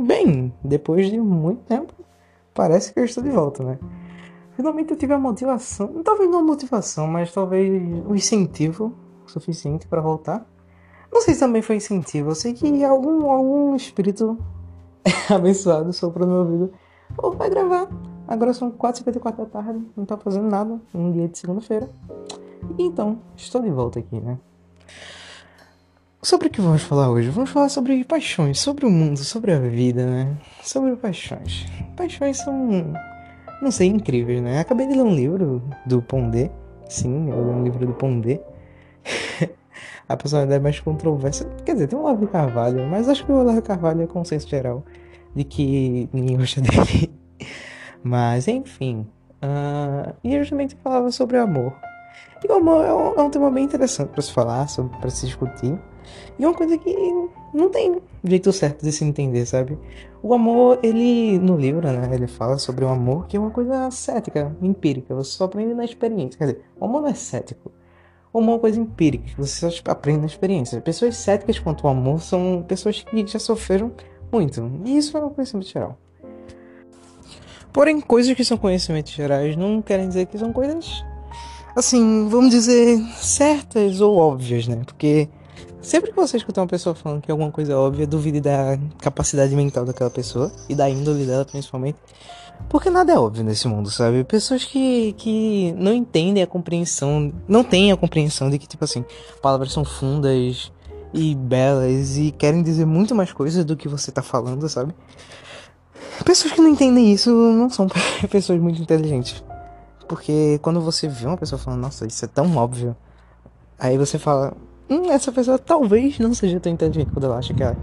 Bem, 0.00 0.52
depois 0.64 1.10
de 1.10 1.20
muito 1.20 1.62
tempo, 1.64 1.92
parece 2.54 2.92
que 2.92 3.00
eu 3.00 3.04
estou 3.04 3.22
de 3.22 3.28
volta, 3.28 3.62
né? 3.62 3.78
Finalmente 4.56 4.90
eu 4.90 4.96
tive 4.96 5.12
a 5.12 5.18
motivação, 5.18 6.02
talvez 6.02 6.30
não 6.30 6.40
a 6.40 6.42
motivação, 6.42 7.06
mas 7.06 7.32
talvez 7.32 7.70
o 8.06 8.14
incentivo 8.14 8.94
suficiente 9.26 9.86
para 9.86 10.00
voltar. 10.00 10.46
Não 11.12 11.20
sei 11.20 11.34
se 11.34 11.40
também 11.40 11.60
foi 11.60 11.76
incentivo, 11.76 12.30
eu 12.30 12.34
sei 12.34 12.54
que 12.54 12.82
algum, 12.82 13.30
algum 13.30 13.76
espírito 13.76 14.38
abençoado 15.28 15.92
soprou 15.92 16.26
no 16.26 16.32
meu 16.32 16.42
ouvido. 16.42 16.72
Ou 17.18 17.32
vai 17.32 17.50
gravar. 17.50 17.88
Agora 18.26 18.54
são 18.54 18.70
4h54 18.70 19.36
da 19.36 19.46
tarde, 19.46 19.84
não 19.96 20.06
tá 20.06 20.16
fazendo 20.16 20.48
nada, 20.48 20.80
um 20.94 21.12
dia 21.12 21.28
de 21.28 21.36
segunda-feira. 21.36 21.90
Então, 22.78 23.18
estou 23.36 23.60
de 23.60 23.70
volta 23.70 23.98
aqui, 23.98 24.18
né? 24.18 24.38
Sobre 26.22 26.48
o 26.48 26.50
que 26.50 26.60
vamos 26.60 26.82
falar 26.82 27.10
hoje? 27.10 27.30
Vamos 27.30 27.48
falar 27.48 27.70
sobre 27.70 28.04
paixões, 28.04 28.60
sobre 28.60 28.84
o 28.84 28.90
mundo, 28.90 29.20
sobre 29.20 29.54
a 29.54 29.58
vida, 29.58 30.04
né? 30.04 30.36
Sobre 30.62 30.94
paixões. 30.94 31.64
Paixões 31.96 32.36
são, 32.36 32.92
não 33.62 33.70
sei, 33.70 33.88
incríveis, 33.88 34.42
né? 34.42 34.60
Acabei 34.60 34.86
de 34.86 34.92
ler 34.92 35.02
um 35.02 35.14
livro 35.14 35.62
do 35.86 36.02
Pondé. 36.02 36.50
Sim, 36.90 37.30
eu 37.30 37.42
li 37.42 37.50
um 37.50 37.64
livro 37.64 37.86
do 37.86 37.94
Pondé. 37.94 38.38
a 40.06 40.14
personalidade 40.14 40.62
mais 40.62 40.78
controversa. 40.78 41.46
Quer 41.64 41.72
dizer, 41.72 41.86
tem 41.86 41.98
um 41.98 42.02
Olavo 42.02 42.28
Carvalho, 42.28 42.86
mas 42.86 43.08
acho 43.08 43.24
que 43.24 43.32
o 43.32 43.36
Olavo 43.36 43.62
Carvalho 43.62 44.02
é 44.02 44.06
consenso 44.06 44.46
geral 44.46 44.84
de 45.34 45.42
que 45.42 46.06
ninguém 46.12 46.36
gosta 46.36 46.60
dele. 46.60 47.10
mas, 48.04 48.46
enfim. 48.46 49.06
Uh, 49.42 50.12
e 50.22 50.34
eu 50.34 50.40
justamente 50.40 50.76
falava 50.84 51.10
sobre 51.10 51.38
amor. 51.38 51.74
E 52.44 52.52
o 52.52 52.56
amor 52.56 52.84
é 52.84 52.92
um, 52.92 53.14
é 53.14 53.22
um 53.22 53.30
tema 53.30 53.50
bem 53.50 53.64
interessante 53.64 54.10
para 54.10 54.20
se 54.20 54.30
falar, 54.30 54.66
para 55.00 55.08
se 55.08 55.24
discutir. 55.24 55.78
E 56.38 56.44
é 56.44 56.46
uma 56.46 56.54
coisa 56.54 56.76
que 56.78 56.94
não 57.52 57.68
tem 57.68 58.00
jeito 58.24 58.52
certo 58.52 58.82
de 58.82 58.92
se 58.92 59.04
entender, 59.04 59.44
sabe? 59.46 59.78
O 60.22 60.34
amor, 60.34 60.78
ele, 60.82 61.38
no 61.38 61.56
livro, 61.56 61.86
né, 61.86 62.08
ele 62.12 62.26
fala 62.26 62.58
sobre 62.58 62.84
o 62.84 62.88
amor 62.88 63.26
que 63.26 63.36
é 63.36 63.40
uma 63.40 63.50
coisa 63.50 63.90
cética, 63.90 64.54
empírica, 64.60 65.14
você 65.14 65.30
só 65.32 65.44
aprende 65.44 65.74
na 65.74 65.84
experiência. 65.84 66.38
Quer 66.38 66.46
dizer, 66.46 66.64
o 66.78 66.84
amor 66.84 67.02
não 67.02 67.08
é 67.08 67.14
cético. 67.14 67.72
O 68.32 68.38
amor 68.38 68.50
é 68.50 68.54
uma 68.54 68.60
coisa 68.60 68.80
empírica, 68.80 69.24
você 69.36 69.70
só 69.70 69.82
aprende 69.86 70.20
na 70.20 70.26
experiência. 70.26 70.80
Pessoas 70.80 71.16
céticas 71.16 71.58
quanto 71.58 71.86
ao 71.86 71.92
amor 71.92 72.20
são 72.20 72.64
pessoas 72.66 73.02
que 73.02 73.26
já 73.26 73.38
sofreram 73.38 73.92
muito. 74.30 74.70
E 74.84 74.96
isso 74.96 75.16
é 75.16 75.24
um 75.24 75.30
conhecimento 75.30 75.68
geral. 75.68 75.98
Porém, 77.72 78.00
coisas 78.00 78.34
que 78.34 78.44
são 78.44 78.56
conhecimentos 78.56 79.12
gerais 79.12 79.56
não 79.56 79.80
querem 79.80 80.08
dizer 80.08 80.26
que 80.26 80.36
são 80.36 80.52
coisas, 80.52 81.04
assim, 81.74 82.28
vamos 82.28 82.50
dizer, 82.50 82.98
certas 83.16 84.00
ou 84.00 84.16
óbvias, 84.16 84.66
né? 84.66 84.82
Porque 84.84 85.28
Sempre 85.82 86.10
que 86.10 86.16
você 86.16 86.36
escutar 86.36 86.60
uma 86.60 86.66
pessoa 86.68 86.94
falando 86.94 87.22
que 87.22 87.30
alguma 87.30 87.50
coisa 87.50 87.72
é 87.72 87.76
óbvia, 87.76 88.06
duvide 88.06 88.40
da 88.40 88.78
capacidade 88.98 89.54
mental 89.56 89.84
daquela 89.84 90.10
pessoa 90.10 90.52
e 90.68 90.74
da 90.74 90.88
índole 90.88 91.24
dela 91.24 91.44
principalmente. 91.44 91.98
Porque 92.68 92.90
nada 92.90 93.12
é 93.12 93.18
óbvio 93.18 93.42
nesse 93.42 93.66
mundo, 93.66 93.90
sabe? 93.90 94.22
Pessoas 94.24 94.64
que, 94.64 95.14
que 95.14 95.72
não 95.72 95.92
entendem 95.92 96.42
a 96.42 96.46
compreensão, 96.46 97.32
não 97.48 97.64
têm 97.64 97.90
a 97.90 97.96
compreensão 97.96 98.50
de 98.50 98.58
que, 98.58 98.66
tipo 98.66 98.84
assim, 98.84 99.04
palavras 99.40 99.72
são 99.72 99.84
fundas 99.84 100.70
e 101.12 101.34
belas 101.34 102.16
e 102.16 102.30
querem 102.30 102.62
dizer 102.62 102.84
muito 102.84 103.14
mais 103.14 103.32
coisas 103.32 103.64
do 103.64 103.76
que 103.76 103.88
você 103.88 104.12
tá 104.12 104.22
falando, 104.22 104.68
sabe? 104.68 104.94
Pessoas 106.24 106.52
que 106.52 106.60
não 106.60 106.68
entendem 106.68 107.10
isso 107.12 107.30
não 107.30 107.70
são 107.70 107.88
pessoas 108.30 108.60
muito 108.60 108.80
inteligentes. 108.80 109.42
Porque 110.06 110.58
quando 110.62 110.80
você 110.80 111.08
vê 111.08 111.26
uma 111.26 111.36
pessoa 111.36 111.58
falando, 111.58 111.80
nossa, 111.80 112.06
isso 112.06 112.24
é 112.24 112.28
tão 112.28 112.56
óbvio, 112.56 112.96
aí 113.78 113.96
você 113.96 114.18
fala, 114.18 114.54
hum, 114.90 115.10
essa 115.10 115.30
pessoa 115.30 115.58
talvez 115.58 116.18
não 116.18 116.34
seja 116.34 116.58
tão 116.58 116.72
inteligente 116.72 117.10
quando 117.12 117.24
ela 117.24 117.38
acha 117.38 117.54
que 117.54 117.62
é. 117.62 117.76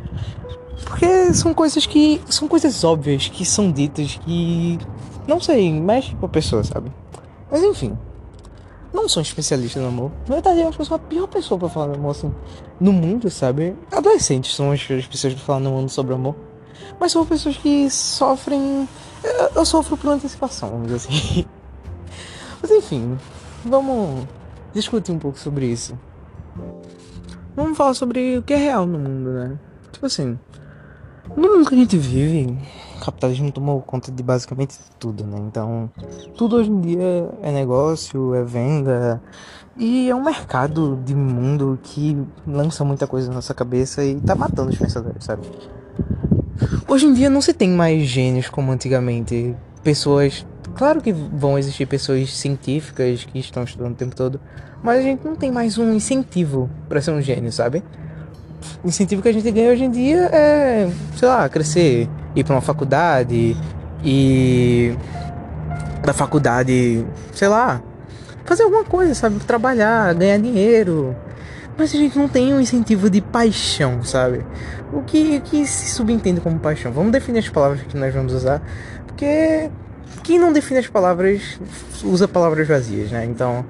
Porque 0.85 1.33
são 1.33 1.53
coisas 1.53 1.85
que. 1.85 2.21
São 2.29 2.47
coisas 2.47 2.83
óbvias 2.83 3.27
que 3.27 3.45
são 3.45 3.71
ditas 3.71 4.19
que. 4.23 4.77
Não 5.27 5.39
sei, 5.39 5.71
mexe 5.71 6.15
com 6.15 6.25
a 6.25 6.29
pessoa, 6.29 6.63
sabe? 6.63 6.91
Mas 7.51 7.63
enfim. 7.63 7.97
Não 8.93 9.07
sou 9.09 9.21
especialista 9.21 9.79
no 9.79 9.87
amor. 9.87 10.11
Na 10.27 10.35
verdade, 10.35 10.61
eu 10.61 10.67
acho 10.67 10.77
que 10.77 10.81
eu 10.81 10.85
sou 10.85 10.95
a 10.95 10.99
pior 10.99 11.27
pessoa 11.27 11.59
pra 11.59 11.67
falar 11.67 11.93
de 11.93 11.99
amor, 11.99 12.11
assim. 12.11 12.33
No 12.79 12.93
mundo, 12.93 13.29
sabe? 13.29 13.75
Adolescentes 13.91 14.55
são 14.55 14.71
as 14.71 14.81
piores 14.81 15.05
pessoas 15.05 15.33
pra 15.33 15.43
falar 15.43 15.59
no 15.59 15.71
mundo 15.71 15.89
sobre 15.89 16.13
amor. 16.13 16.35
Mas 16.99 17.11
são 17.11 17.25
pessoas 17.25 17.57
que 17.57 17.89
sofrem. 17.89 18.87
Eu, 19.23 19.49
eu 19.55 19.65
sofro 19.65 19.97
por 19.97 20.09
antecipação, 20.09 20.69
vamos 20.69 20.87
dizer 20.87 20.95
assim. 21.09 21.45
Mas 22.61 22.71
enfim, 22.71 23.17
vamos 23.65 24.25
discutir 24.73 25.11
um 25.11 25.19
pouco 25.19 25.37
sobre 25.37 25.65
isso. 25.67 25.97
Vamos 27.57 27.75
falar 27.75 27.95
sobre 27.95 28.37
o 28.37 28.43
que 28.43 28.53
é 28.53 28.55
real 28.55 28.85
no 28.85 28.99
mundo, 28.99 29.31
né? 29.31 29.57
Tipo 29.91 30.05
assim, 30.05 30.37
no 31.35 31.41
mundo 31.41 31.67
que 31.67 31.73
a 31.73 31.77
gente 31.79 31.97
vive, 31.97 32.55
o 32.95 33.03
capitalismo 33.03 33.51
tomou 33.51 33.81
conta 33.81 34.11
de 34.11 34.21
basicamente 34.21 34.77
tudo, 34.99 35.23
né? 35.25 35.39
Então, 35.39 35.89
tudo 36.37 36.57
hoje 36.57 36.69
em 36.69 36.79
dia 36.79 37.31
é 37.41 37.51
negócio, 37.51 38.35
é 38.35 38.43
venda 38.43 39.19
e 39.75 40.07
é 40.07 40.13
um 40.13 40.23
mercado 40.23 40.99
de 41.03 41.15
mundo 41.15 41.79
que 41.81 42.15
lança 42.45 42.85
muita 42.85 43.07
coisa 43.07 43.29
na 43.29 43.33
nossa 43.37 43.55
cabeça 43.55 44.05
e 44.05 44.21
tá 44.21 44.35
matando 44.35 44.69
os 44.69 44.77
pensadores, 44.77 45.25
sabe? 45.25 45.47
Hoje 46.87 47.07
em 47.07 47.13
dia 47.15 47.27
não 47.27 47.41
se 47.41 47.55
tem 47.55 47.71
mais 47.71 48.03
gênios 48.03 48.49
como 48.49 48.71
antigamente, 48.71 49.55
pessoas 49.81 50.45
Claro 50.77 51.01
que 51.01 51.11
vão 51.11 51.57
existir 51.57 51.87
pessoas 51.87 52.37
científicas 52.37 53.23
que 53.23 53.39
estão 53.39 53.63
estudando 53.63 53.93
o 53.93 53.95
tempo 53.95 54.15
todo, 54.15 54.39
mas 54.83 54.99
a 54.99 55.01
gente 55.01 55.25
não 55.25 55.35
tem 55.35 55.51
mais 55.51 55.77
um 55.77 55.93
incentivo 55.93 56.69
para 56.87 57.01
ser 57.01 57.11
um 57.11 57.21
gênio, 57.21 57.51
sabe? 57.51 57.83
O 58.83 58.87
incentivo 58.87 59.21
que 59.21 59.29
a 59.29 59.33
gente 59.33 59.49
ganha 59.51 59.71
hoje 59.71 59.83
em 59.83 59.91
dia 59.91 60.29
é, 60.31 60.89
sei 61.15 61.27
lá, 61.27 61.47
crescer, 61.49 62.09
ir 62.35 62.43
para 62.43 62.55
uma 62.55 62.61
faculdade 62.61 63.55
e 64.03 64.93
da 66.03 66.13
faculdade, 66.13 67.05
sei 67.33 67.47
lá, 67.47 67.81
fazer 68.45 68.63
alguma 68.63 68.83
coisa, 68.83 69.13
sabe? 69.13 69.39
Trabalhar, 69.39 70.13
ganhar 70.13 70.37
dinheiro. 70.37 71.15
Mas 71.77 71.93
a 71.93 71.97
gente 71.97 72.17
não 72.17 72.27
tem 72.27 72.53
um 72.53 72.59
incentivo 72.59 73.09
de 73.09 73.21
paixão, 73.21 74.03
sabe? 74.03 74.43
O 74.91 75.03
que, 75.03 75.37
o 75.37 75.41
que 75.41 75.67
se 75.67 75.91
subentende 75.91 76.41
como 76.41 76.57
paixão? 76.57 76.91
Vamos 76.91 77.11
definir 77.11 77.39
as 77.39 77.49
palavras 77.49 77.81
que 77.81 77.95
nós 77.95 78.13
vamos 78.13 78.33
usar, 78.33 78.61
porque 79.05 79.69
quem 80.23 80.39
não 80.39 80.51
define 80.51 80.79
as 80.79 80.87
palavras 80.87 81.59
usa 82.03 82.27
palavras 82.27 82.67
vazias, 82.67 83.11
né? 83.11 83.25
Então, 83.25 83.63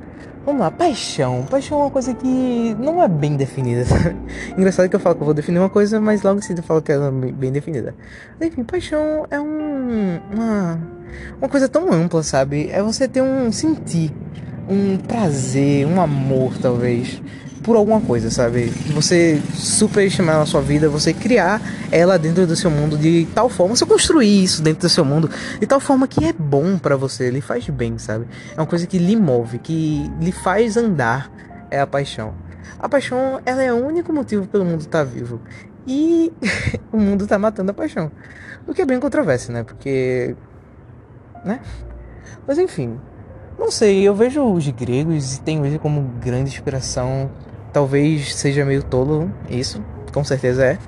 vamos 0.47 0.61
lá, 0.61 0.71
paixão. 0.71 1.45
Paixão 1.51 1.77
é 1.77 1.81
uma 1.83 1.91
coisa 1.91 2.13
que 2.13 2.73
não 2.79 3.03
é 3.03 3.07
bem 3.09 3.35
definida. 3.35 3.83
Engraçado 4.57 4.87
que 4.87 4.95
eu 4.95 4.99
falo 4.99 5.15
que 5.15 5.21
eu 5.21 5.25
vou 5.25 5.33
definir 5.33 5.59
uma 5.59 5.69
coisa, 5.69 5.99
mas 5.99 6.23
logo 6.23 6.39
em 6.39 6.41
seguida 6.41 6.61
eu 6.61 6.63
falo 6.63 6.81
que 6.81 6.89
ela 6.89 7.09
é 7.09 7.31
bem 7.33 7.51
definida. 7.51 7.93
Enfim, 8.39 8.63
paixão 8.63 9.27
é 9.29 9.37
um, 9.41 10.21
uma, 10.31 10.79
uma 11.37 11.49
coisa 11.49 11.67
tão 11.67 11.91
ampla, 11.91 12.23
sabe? 12.23 12.69
É 12.71 12.81
você 12.81 13.09
ter 13.09 13.21
um 13.21 13.51
sentir, 13.51 14.13
um 14.69 14.97
prazer, 14.97 15.85
um 15.85 15.99
amor, 15.99 16.57
talvez 16.61 17.21
por 17.67 17.75
alguma 17.75 17.99
coisa, 17.99 18.31
sabe? 18.31 18.67
Você 18.93 19.41
superestimar 19.53 20.37
na 20.37 20.45
sua 20.45 20.61
vida, 20.61 20.87
você 20.87 21.13
criar 21.13 21.61
ela 21.91 22.17
dentro 22.17 22.47
do 22.47 22.55
seu 22.55 22.71
mundo 22.71 22.97
de 22.97 23.27
tal 23.35 23.49
forma, 23.49 23.75
você 23.75 23.85
construir 23.85 24.41
isso 24.41 24.63
dentro 24.63 24.87
do 24.87 24.89
seu 24.89 25.03
mundo 25.03 25.29
de 25.59 25.67
tal 25.67 25.81
forma 25.81 26.07
que 26.07 26.23
é 26.23 26.31
bom 26.31 26.77
para 26.77 26.95
você, 26.95 27.29
lhe 27.29 27.41
faz 27.41 27.67
bem, 27.67 27.97
sabe? 27.97 28.25
É 28.55 28.61
uma 28.61 28.65
coisa 28.65 28.87
que 28.87 28.97
lhe 28.97 29.17
move, 29.17 29.59
que 29.59 30.09
lhe 30.21 30.31
faz 30.31 30.77
andar, 30.77 31.29
é 31.69 31.81
a 31.81 31.85
paixão. 31.85 32.33
A 32.79 32.87
paixão, 32.87 33.41
ela 33.45 33.61
é 33.61 33.73
o 33.73 33.85
único 33.85 34.13
motivo 34.13 34.47
pelo 34.47 34.63
mundo 34.63 34.81
estar 34.81 34.99
tá 34.99 35.03
vivo. 35.03 35.41
E 35.85 36.31
o 36.89 36.97
mundo 36.97 37.25
está 37.25 37.37
matando 37.37 37.71
a 37.71 37.73
paixão. 37.73 38.09
O 38.65 38.73
que 38.73 38.81
é 38.81 38.85
bem 38.85 38.97
controverso, 38.97 39.51
né? 39.51 39.63
Porque. 39.63 40.37
Né? 41.43 41.59
Mas 42.47 42.57
enfim. 42.57 42.97
Não 43.59 43.71
sei, 43.71 44.03
eu 44.03 44.15
vejo 44.15 44.41
os 44.53 44.69
gregos 44.69 45.35
e 45.35 45.41
tenho 45.41 45.65
eles 45.65 45.81
como 45.81 46.01
grande 46.21 46.51
inspiração 46.51 47.29
Talvez 47.77 48.33
seja 48.33 48.65
meio 48.65 48.81
tolo 48.81 49.31
isso, 49.47 49.85
com 50.11 50.23
certeza 50.23 50.65
é, 50.65 50.79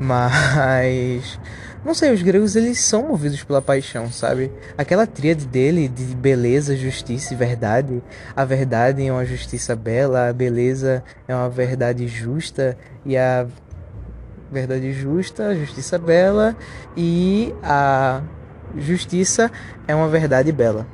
mas 0.00 1.38
não 1.84 1.92
sei, 1.92 2.10
os 2.10 2.22
gregos 2.22 2.56
eles 2.56 2.80
são 2.80 3.06
movidos 3.06 3.44
pela 3.44 3.60
paixão, 3.60 4.10
sabe? 4.10 4.50
Aquela 4.78 5.06
tríade 5.06 5.44
dele 5.44 5.88
de 5.88 6.04
beleza, 6.04 6.74
justiça 6.74 7.34
e 7.34 7.36
verdade. 7.36 8.02
A 8.34 8.46
verdade 8.46 9.06
é 9.06 9.12
uma 9.12 9.26
justiça 9.26 9.76
bela, 9.76 10.30
a 10.30 10.32
beleza 10.32 11.04
é 11.28 11.34
uma 11.34 11.50
verdade 11.50 12.08
justa 12.08 12.78
e 13.04 13.14
a 13.14 13.46
verdade 14.50 14.90
justa, 14.94 15.54
justiça 15.54 15.98
bela 15.98 16.56
e 16.96 17.54
a 17.62 18.22
justiça 18.74 19.52
é 19.86 19.94
uma 19.94 20.08
verdade 20.08 20.50
bela. 20.50 20.86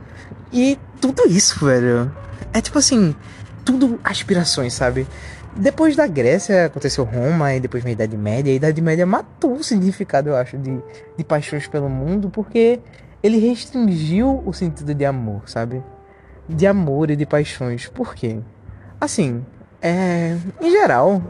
E 0.53 0.77
tudo 1.01 1.23
isso, 1.29 1.65
velho, 1.65 2.12
é 2.53 2.61
tipo 2.61 2.77
assim, 2.77 3.15
tudo 3.65 3.99
aspirações, 4.05 4.75
sabe? 4.75 5.06
Depois 5.56 5.95
da 5.95 6.06
Grécia 6.06 6.67
aconteceu 6.67 7.05
Roma 7.05 7.55
e 7.55 7.61
depois 7.61 7.87
a 7.87 7.91
Idade 7.91 8.17
Média. 8.17 8.53
A 8.53 8.56
Idade 8.56 8.81
Média 8.81 9.06
matou 9.06 9.55
o 9.55 9.62
significado, 9.62 10.31
eu 10.31 10.37
acho, 10.37 10.59
de, 10.59 10.81
de 11.17 11.25
paixões 11.25 11.69
pelo 11.69 11.89
mundo, 11.89 12.29
porque 12.29 12.81
ele 13.23 13.39
restringiu 13.39 14.43
o 14.45 14.53
sentido 14.53 14.93
de 14.93 15.05
amor, 15.05 15.49
sabe? 15.49 15.83
De 16.49 16.67
amor 16.67 17.11
e 17.11 17.17
de 17.17 17.25
paixões. 17.25 17.87
Por 17.87 18.15
quê? 18.15 18.41
Assim, 19.01 19.45
é, 19.81 20.37
em 20.61 20.71
geral, 20.71 21.23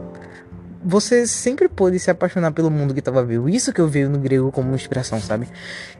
você 0.85 1.25
sempre 1.25 1.67
pôde 1.67 1.97
se 1.97 2.11
apaixonar 2.11 2.51
pelo 2.51 2.69
mundo 2.69 2.93
que 2.93 2.99
estava 2.99 3.23
vivo. 3.25 3.49
Isso 3.49 3.73
que 3.73 3.81
eu 3.81 3.87
vejo 3.87 4.07
no 4.07 4.19
grego 4.19 4.51
como 4.51 4.75
inspiração, 4.75 5.19
sabe? 5.19 5.47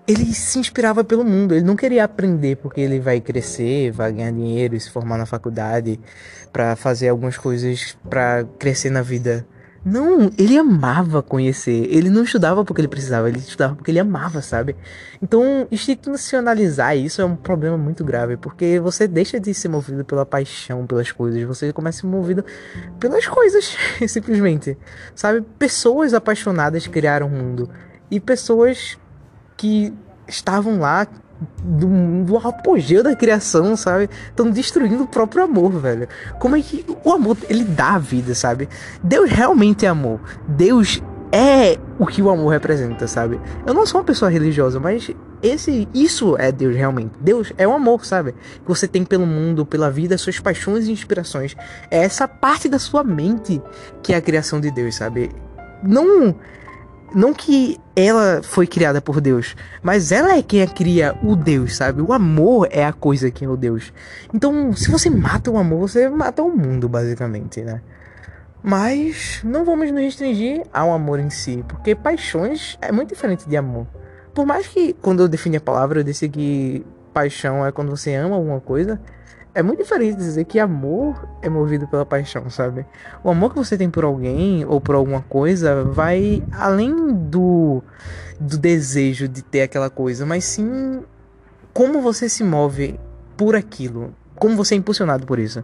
Ele 0.07 0.31
se 0.33 0.59
inspirava 0.59 1.03
pelo 1.03 1.23
mundo, 1.23 1.55
ele 1.55 1.65
não 1.65 1.75
queria 1.75 2.03
aprender 2.03 2.57
porque 2.57 2.81
ele 2.81 2.99
vai 2.99 3.19
crescer, 3.19 3.89
vai 3.91 4.13
ganhar 4.13 4.31
dinheiro, 4.31 4.79
se 4.79 4.91
formar 4.91 5.17
na 5.17 5.25
faculdade, 5.25 5.99
para 6.53 6.75
fazer 6.75 7.09
algumas 7.09 7.35
coisas 7.35 7.97
para 8.07 8.45
crescer 8.59 8.91
na 8.91 9.01
vida. 9.01 9.45
Não, 9.85 10.31
ele 10.35 10.57
amava 10.57 11.21
conhecer. 11.21 11.85
Ele 11.91 12.09
não 12.09 12.23
estudava 12.23 12.65
porque 12.65 12.81
ele 12.81 12.87
precisava, 12.87 13.29
ele 13.29 13.37
estudava 13.37 13.75
porque 13.75 13.91
ele 13.91 13.99
amava, 13.99 14.41
sabe? 14.41 14.75
Então, 15.21 15.67
institucionalizar 15.71 16.97
isso 16.97 17.21
é 17.21 17.25
um 17.25 17.35
problema 17.35 17.77
muito 17.77 18.03
grave, 18.03 18.35
porque 18.35 18.79
você 18.79 19.07
deixa 19.07 19.39
de 19.39 19.53
ser 19.53 19.69
movido 19.69 20.03
pela 20.03 20.25
paixão 20.25 20.87
pelas 20.87 21.11
coisas, 21.11 21.43
você 21.43 21.71
começa 21.71 21.99
a 21.99 22.01
ser 22.01 22.07
movido 22.07 22.43
pelas 22.99 23.27
coisas, 23.27 23.77
simplesmente. 24.09 24.75
Sabe? 25.13 25.41
Pessoas 25.59 26.15
apaixonadas 26.15 26.87
criaram 26.87 27.27
o 27.27 27.29
mundo 27.29 27.69
e 28.09 28.19
pessoas 28.19 28.97
que 29.55 29.93
estavam 30.27 30.79
lá 30.79 31.07
do, 31.63 32.23
do 32.23 32.37
apogeu 32.37 33.03
da 33.03 33.15
criação, 33.15 33.75
sabe? 33.75 34.09
Estão 34.29 34.49
destruindo 34.49 35.03
o 35.03 35.07
próprio 35.07 35.43
amor, 35.43 35.71
velho. 35.79 36.07
Como 36.39 36.55
é 36.55 36.61
que 36.61 36.85
o 37.03 37.11
amor 37.11 37.37
ele 37.49 37.63
dá 37.63 37.95
a 37.95 37.99
vida, 37.99 38.33
sabe? 38.33 38.69
Deus 39.03 39.29
realmente 39.29 39.85
é 39.85 39.89
amor. 39.89 40.19
Deus 40.47 41.01
é 41.31 41.77
o 41.99 42.05
que 42.05 42.21
o 42.21 42.29
amor 42.29 42.49
representa, 42.49 43.07
sabe? 43.07 43.39
Eu 43.65 43.73
não 43.73 43.85
sou 43.85 43.99
uma 43.99 44.05
pessoa 44.05 44.31
religiosa, 44.31 44.79
mas 44.79 45.11
esse 45.43 45.87
isso 45.93 46.37
é 46.37 46.51
Deus 46.51 46.75
realmente. 46.75 47.11
Deus 47.19 47.51
é 47.57 47.67
o 47.67 47.73
amor, 47.73 48.05
sabe? 48.05 48.31
Que 48.31 48.67
você 48.67 48.87
tem 48.87 49.03
pelo 49.03 49.25
mundo, 49.25 49.65
pela 49.65 49.91
vida, 49.91 50.17
suas 50.17 50.39
paixões 50.39 50.87
e 50.87 50.91
inspirações. 50.91 51.55
É 51.91 52.03
essa 52.03 52.27
parte 52.27 52.69
da 52.69 52.79
sua 52.79 53.03
mente 53.03 53.61
que 54.01 54.13
é 54.13 54.15
a 54.15 54.21
criação 54.21 54.61
de 54.61 54.71
Deus, 54.71 54.95
sabe? 54.95 55.29
Não 55.83 56.35
não 57.15 57.33
que 57.33 57.79
ela 57.95 58.41
foi 58.43 58.67
criada 58.67 59.01
por 59.01 59.21
Deus, 59.21 59.55
mas 59.81 60.11
ela 60.11 60.35
é 60.35 60.43
quem 60.43 60.67
cria 60.67 61.17
o 61.23 61.33
Deus, 61.33 61.77
sabe? 61.77 62.01
O 62.01 62.11
amor 62.11 62.67
é 62.69 62.83
a 62.83 62.91
coisa 62.91 63.31
que 63.31 63.45
é 63.45 63.47
o 63.47 63.55
Deus. 63.55 63.93
Então, 64.33 64.73
se 64.73 64.91
você 64.91 65.09
mata 65.09 65.49
o 65.49 65.57
amor, 65.57 65.87
você 65.89 66.09
mata 66.09 66.43
o 66.43 66.49
mundo, 66.49 66.89
basicamente, 66.89 67.61
né? 67.61 67.81
Mas 68.61 69.39
não 69.45 69.63
vamos 69.63 69.91
nos 69.91 70.01
restringir 70.01 70.63
ao 70.73 70.91
amor 70.91 71.19
em 71.19 71.29
si, 71.29 71.63
porque 71.69 71.95
paixões 71.95 72.77
é 72.81 72.91
muito 72.91 73.09
diferente 73.09 73.47
de 73.47 73.55
amor. 73.55 73.87
Por 74.33 74.45
mais 74.45 74.67
que 74.67 74.91
quando 75.01 75.21
eu 75.21 75.29
defini 75.29 75.55
a 75.55 75.61
palavra 75.61 76.01
eu 76.01 76.03
disse 76.03 76.27
que 76.27 76.85
paixão 77.13 77.65
é 77.65 77.71
quando 77.71 77.95
você 77.95 78.13
ama 78.13 78.35
alguma 78.35 78.59
coisa, 78.59 78.99
é 79.55 79.63
muito 79.63 79.81
diferente 79.81 80.17
dizer 80.17 80.43
que 80.43 80.59
amor 80.59 81.27
é 81.41 81.47
movido 81.47 81.87
pela 81.87 82.05
paixão, 82.05 82.49
sabe? 82.49 82.85
O 83.23 83.29
amor 83.29 83.51
que 83.51 83.57
você 83.57 83.77
tem 83.77 83.89
por 83.89 84.03
alguém 84.03 84.65
ou 84.65 84.81
por 84.81 84.95
alguma 84.95 85.21
coisa 85.21 85.81
vai 85.85 86.43
além 86.51 86.93
do, 87.13 87.81
do 88.37 88.57
desejo 88.57 89.29
de 89.29 89.41
ter 89.41 89.61
aquela 89.61 89.89
coisa, 89.89 90.25
mas 90.25 90.43
sim 90.43 91.01
como 91.73 92.01
você 92.01 92.27
se 92.27 92.43
move 92.43 92.99
por 93.37 93.55
aquilo. 93.55 94.13
Como 94.35 94.57
você 94.57 94.75
é 94.75 94.77
impulsionado 94.77 95.25
por 95.25 95.39
isso. 95.39 95.63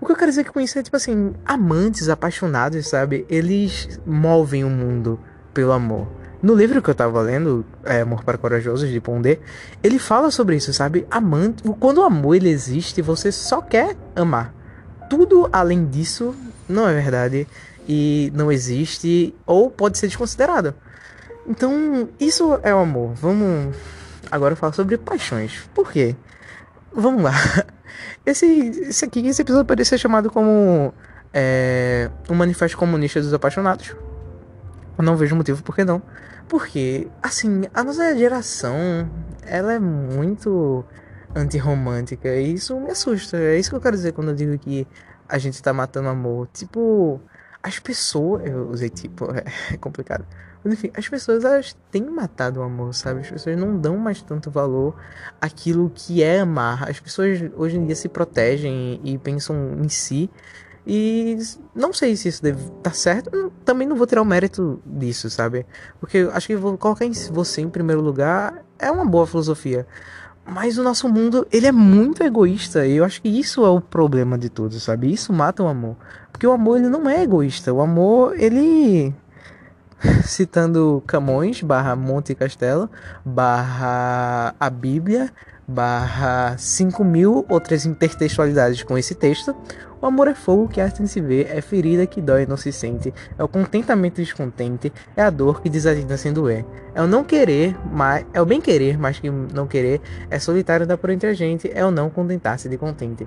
O 0.00 0.06
que 0.06 0.10
eu 0.10 0.16
quero 0.16 0.32
dizer 0.32 0.50
com 0.50 0.58
isso 0.58 0.76
é, 0.76 0.82
tipo 0.82 0.96
assim, 0.96 1.32
amantes, 1.46 2.08
apaixonados, 2.08 2.88
sabe? 2.88 3.24
Eles 3.28 4.00
movem 4.04 4.64
o 4.64 4.68
mundo 4.68 5.20
pelo 5.54 5.70
amor. 5.70 6.08
No 6.40 6.54
livro 6.54 6.80
que 6.80 6.88
eu 6.88 6.94
tava 6.94 7.20
lendo, 7.20 7.64
é, 7.84 8.02
Amor 8.02 8.22
para 8.22 8.38
Corajosos, 8.38 8.88
de 8.88 9.00
Pondé, 9.00 9.40
ele 9.82 9.98
fala 9.98 10.30
sobre 10.30 10.56
isso, 10.56 10.72
sabe? 10.72 11.06
Amante, 11.10 11.64
quando 11.80 11.98
o 11.98 12.04
amor 12.04 12.36
ele 12.36 12.48
existe, 12.48 13.02
você 13.02 13.32
só 13.32 13.60
quer 13.60 13.96
amar. 14.14 14.54
Tudo 15.10 15.48
além 15.52 15.84
disso 15.86 16.34
não 16.68 16.88
é 16.88 16.94
verdade 16.94 17.46
e 17.88 18.30
não 18.34 18.52
existe 18.52 19.34
ou 19.44 19.68
pode 19.68 19.98
ser 19.98 20.06
desconsiderado. 20.06 20.74
Então, 21.46 22.08
isso 22.20 22.60
é 22.62 22.72
o 22.72 22.78
amor. 22.78 23.14
Vamos 23.14 23.74
agora 24.30 24.54
falar 24.54 24.74
sobre 24.74 24.96
paixões. 24.96 25.68
Por 25.74 25.90
quê? 25.90 26.14
Vamos 26.92 27.22
lá. 27.22 27.32
Esse, 28.24 28.46
esse 28.46 29.04
aqui, 29.06 29.26
esse 29.26 29.40
episódio 29.40 29.64
pode 29.64 29.82
ser 29.84 29.96
chamado 29.96 30.30
como 30.30 30.92
é, 31.32 32.10
um 32.28 32.34
manifesto 32.34 32.76
comunista 32.76 33.20
dos 33.20 33.32
apaixonados. 33.32 33.94
Não 34.98 35.16
vejo 35.16 35.36
motivo 35.36 35.62
por 35.62 35.74
que 35.74 35.84
não. 35.84 36.02
Porque, 36.48 37.08
assim, 37.22 37.62
a 37.72 37.84
nossa 37.84 38.16
geração, 38.16 39.08
ela 39.42 39.72
é 39.72 39.78
muito 39.78 40.84
antirromântica 41.34 42.34
e 42.34 42.54
isso 42.54 42.78
me 42.80 42.90
assusta. 42.90 43.36
É 43.36 43.58
isso 43.58 43.70
que 43.70 43.76
eu 43.76 43.80
quero 43.80 43.96
dizer 43.96 44.12
quando 44.12 44.28
eu 44.30 44.34
digo 44.34 44.58
que 44.58 44.86
a 45.28 45.38
gente 45.38 45.62
tá 45.62 45.72
matando 45.72 46.08
amor. 46.08 46.48
Tipo, 46.52 47.20
as 47.62 47.78
pessoas. 47.78 48.46
Eu 48.46 48.70
usei 48.70 48.88
tipo, 48.88 49.26
é 49.72 49.76
complicado. 49.76 50.26
Mas 50.64 50.72
enfim, 50.72 50.90
as 50.96 51.08
pessoas 51.08 51.44
elas 51.44 51.76
têm 51.90 52.02
matado 52.04 52.60
o 52.60 52.62
amor, 52.62 52.92
sabe? 52.94 53.20
As 53.20 53.30
pessoas 53.30 53.56
não 53.56 53.78
dão 53.78 53.96
mais 53.96 54.20
tanto 54.22 54.50
valor 54.50 54.96
àquilo 55.40 55.90
que 55.94 56.22
é 56.22 56.40
amar. 56.40 56.88
As 56.88 56.98
pessoas 56.98 57.38
hoje 57.56 57.76
em 57.76 57.86
dia 57.86 57.94
se 57.94 58.08
protegem 58.08 59.00
e 59.04 59.16
pensam 59.18 59.74
em 59.78 59.88
si 59.88 60.28
e 60.90 61.36
não 61.74 61.92
sei 61.92 62.16
se 62.16 62.28
isso 62.28 62.42
deve 62.42 62.62
estar 62.62 62.80
tá 62.80 62.90
certo. 62.92 63.52
Também 63.62 63.86
não 63.86 63.94
vou 63.94 64.06
tirar 64.06 64.22
o 64.22 64.24
mérito 64.24 64.80
disso, 64.86 65.28
sabe? 65.28 65.66
Porque 66.00 66.26
acho 66.32 66.46
que 66.46 66.56
colocar 66.56 67.04
você 67.30 67.60
em 67.60 67.68
primeiro 67.68 68.00
lugar 68.00 68.64
é 68.78 68.90
uma 68.90 69.04
boa 69.04 69.26
filosofia. 69.26 69.86
Mas 70.46 70.78
o 70.78 70.82
nosso 70.82 71.06
mundo, 71.06 71.46
ele 71.52 71.66
é 71.66 71.72
muito 71.72 72.22
egoísta. 72.22 72.86
E 72.86 72.96
eu 72.96 73.04
acho 73.04 73.20
que 73.20 73.28
isso 73.28 73.66
é 73.66 73.68
o 73.68 73.82
problema 73.82 74.38
de 74.38 74.48
tudo, 74.48 74.80
sabe? 74.80 75.12
Isso 75.12 75.30
mata 75.30 75.62
o 75.62 75.68
amor. 75.68 75.94
Porque 76.32 76.46
o 76.46 76.52
amor, 76.52 76.78
ele 76.78 76.88
não 76.88 77.06
é 77.06 77.22
egoísta. 77.22 77.70
O 77.70 77.82
amor, 77.82 78.34
ele... 78.40 79.14
Citando 80.24 81.02
Camões, 81.06 81.60
barra 81.60 81.94
Monte 81.94 82.34
Castelo, 82.34 82.88
barra 83.22 84.54
a 84.58 84.70
Bíblia, 84.70 85.30
barra 85.68 86.56
5 86.56 87.04
mil 87.04 87.44
outras 87.46 87.84
intertextualidades 87.84 88.82
com 88.82 88.96
esse 88.96 89.14
texto. 89.14 89.54
O 90.00 90.06
amor 90.06 90.28
é 90.28 90.34
fogo 90.34 90.68
que 90.68 90.80
arte 90.80 91.02
em 91.02 91.06
se 91.06 91.20
ver, 91.20 91.48
é 91.50 91.60
ferida 91.60 92.06
que 92.06 92.22
dói 92.22 92.44
e 92.44 92.46
não 92.46 92.56
se 92.56 92.72
sente, 92.72 93.12
é 93.36 93.42
o 93.42 93.48
contentamento 93.48 94.16
descontente, 94.16 94.92
é 95.16 95.22
a 95.22 95.28
dor 95.28 95.60
que 95.60 95.68
desatina 95.68 96.16
sem 96.16 96.32
doer. 96.32 96.64
É 96.94 97.02
o 97.02 97.06
não 97.06 97.24
querer, 97.24 97.76
mas 97.92 98.24
é 98.32 98.40
o 98.40 98.46
bem 98.46 98.60
querer, 98.60 98.96
mais 98.96 99.18
que 99.18 99.28
não 99.28 99.66
querer, 99.66 100.00
é 100.30 100.38
solitário 100.38 100.86
da 100.86 100.96
por 100.96 101.10
entre 101.10 101.28
a 101.28 101.34
gente, 101.34 101.70
é 101.74 101.84
o 101.84 101.90
não 101.90 102.08
contentar-se 102.08 102.68
de 102.68 102.78
contente. 102.78 103.26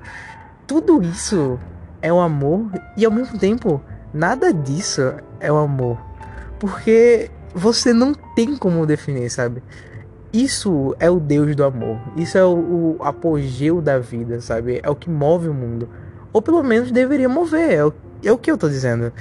Tudo 0.66 1.04
isso 1.04 1.60
é 2.02 2.12
o 2.12 2.20
amor 2.20 2.72
e 2.98 3.06
ao 3.06 3.12
mesmo 3.12 3.38
tempo 3.38 3.82
nada 4.14 4.54
disso 4.54 5.14
é 5.42 5.52
o 5.52 5.58
amor. 5.58 6.00
Porque 6.58 7.30
você 7.54 7.92
não 7.92 8.14
tem 8.14 8.56
como 8.56 8.86
definir, 8.86 9.30
sabe? 9.30 9.62
Isso 10.34 10.96
é 11.00 11.10
o 11.10 11.20
Deus 11.20 11.56
do 11.56 11.64
amor. 11.64 12.00
Isso 12.16 12.38
é 12.38 12.44
o, 12.44 12.98
o 13.00 13.04
apogeu 13.04 13.82
da 13.82 14.00
vida, 14.00 14.40
sabe? 14.40 14.80
É 14.82 14.90
o 14.90 14.96
que 14.96 15.10
move 15.10 15.50
o 15.50 15.54
mundo. 15.54 15.90
Ou 16.32 16.42
pelo 16.42 16.64
menos 16.64 16.92
deveria 16.92 17.28
mover, 17.28 17.74
é 17.74 17.86
o, 17.86 17.94
é 18.24 18.32
o 18.32 18.38
que 18.38 18.50
eu 18.50 18.58
tô 18.58 18.70
dizendo. 18.70 19.12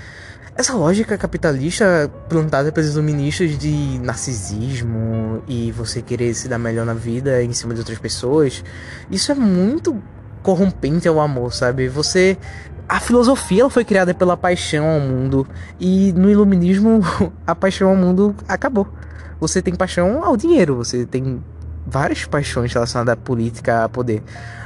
Essa 0.54 0.74
lógica 0.74 1.16
capitalista 1.16 2.10
plantada 2.28 2.70
pelos 2.70 2.90
iluministas 2.92 3.56
de 3.58 3.98
narcisismo 4.00 5.42
e 5.48 5.72
você 5.72 6.02
querer 6.02 6.34
se 6.34 6.48
dar 6.48 6.58
melhor 6.58 6.84
na 6.84 6.94
vida 6.94 7.42
em 7.42 7.52
cima 7.52 7.72
de 7.72 7.80
outras 7.80 7.98
pessoas, 7.98 8.62
isso 9.10 9.32
é 9.32 9.34
muito 9.34 10.00
corrompente 10.42 11.08
ao 11.08 11.20
amor, 11.20 11.52
sabe? 11.52 11.88
Você 11.88 12.36
a 12.88 12.98
filosofia 12.98 13.62
ela 13.62 13.70
foi 13.70 13.84
criada 13.84 14.12
pela 14.12 14.36
paixão 14.36 14.84
ao 14.84 15.00
mundo 15.00 15.46
e 15.78 16.12
no 16.12 16.28
iluminismo 16.28 17.00
a 17.46 17.54
paixão 17.54 17.88
ao 17.88 17.96
mundo 17.96 18.34
acabou. 18.48 18.86
Você 19.40 19.62
tem 19.62 19.74
paixão 19.74 20.22
ao 20.22 20.36
dinheiro, 20.36 20.76
você 20.76 21.06
tem 21.06 21.42
várias 21.86 22.24
paixões 22.24 22.72
relacionadas 22.72 23.14
à 23.14 23.16
política, 23.16 23.84
a 23.84 23.88
poder. 23.88 24.22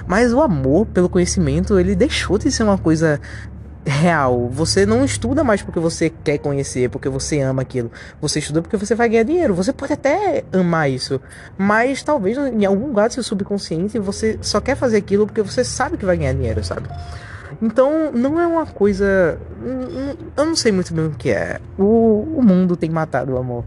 Mas 0.07 0.33
o 0.33 0.41
amor 0.41 0.87
pelo 0.87 1.09
conhecimento, 1.09 1.79
ele 1.79 1.95
deixou 1.95 2.37
de 2.37 2.51
ser 2.51 2.65
uma 2.65 2.77
coisa 2.77 3.21
real. 3.87 4.49
Você 4.49 4.87
não 4.87 5.05
estuda 5.05 5.45
mais 5.45 5.63
porque 5.63 5.79
você 5.79 6.11
quer 6.11 6.39
conhecer, 6.39 6.89
porque 6.91 7.09
você 7.09 7.41
ama 7.41 7.63
aquilo. 7.63 7.91
Você 8.21 8.39
estuda 8.39 8.63
porque 8.63 8.77
você 8.77 8.95
vai 8.95 9.09
ganhar 9.09 9.25
dinheiro. 9.25 9.55
Você 9.55 9.73
pode 9.73 9.93
até 9.93 10.45
amar 10.53 10.91
isso, 10.91 11.21
mas 11.57 12.03
talvez 12.03 12.37
em 12.37 12.65
algum 12.65 12.89
lugar 12.89 13.09
do 13.09 13.15
seu 13.15 13.23
subconsciente 13.23 13.99
você 13.99 14.39
só 14.43 14.61
quer 14.61 14.77
fazer 14.77 14.97
aquilo 14.97 15.27
porque 15.27 15.43
você 15.43 15.65
sabe 15.65 15.97
que 15.97 16.05
vai 16.05 16.17
ganhar 16.17 16.33
dinheiro, 16.33 16.65
sabe? 16.65 16.89
Então, 17.63 18.11
não 18.13 18.41
é 18.41 18.47
uma 18.47 18.67
coisa. 18.67 19.39
Eu 20.37 20.45
não 20.45 20.57
sei 20.57 20.73
muito 20.73 20.93
bem 20.93 21.07
o 21.07 21.11
que 21.11 21.31
é. 21.31 21.61
O, 21.79 22.39
o 22.39 22.43
mundo 22.43 22.77
tem 22.77 22.91
matado 22.91 23.33
o 23.33 23.39
amor. 23.39 23.65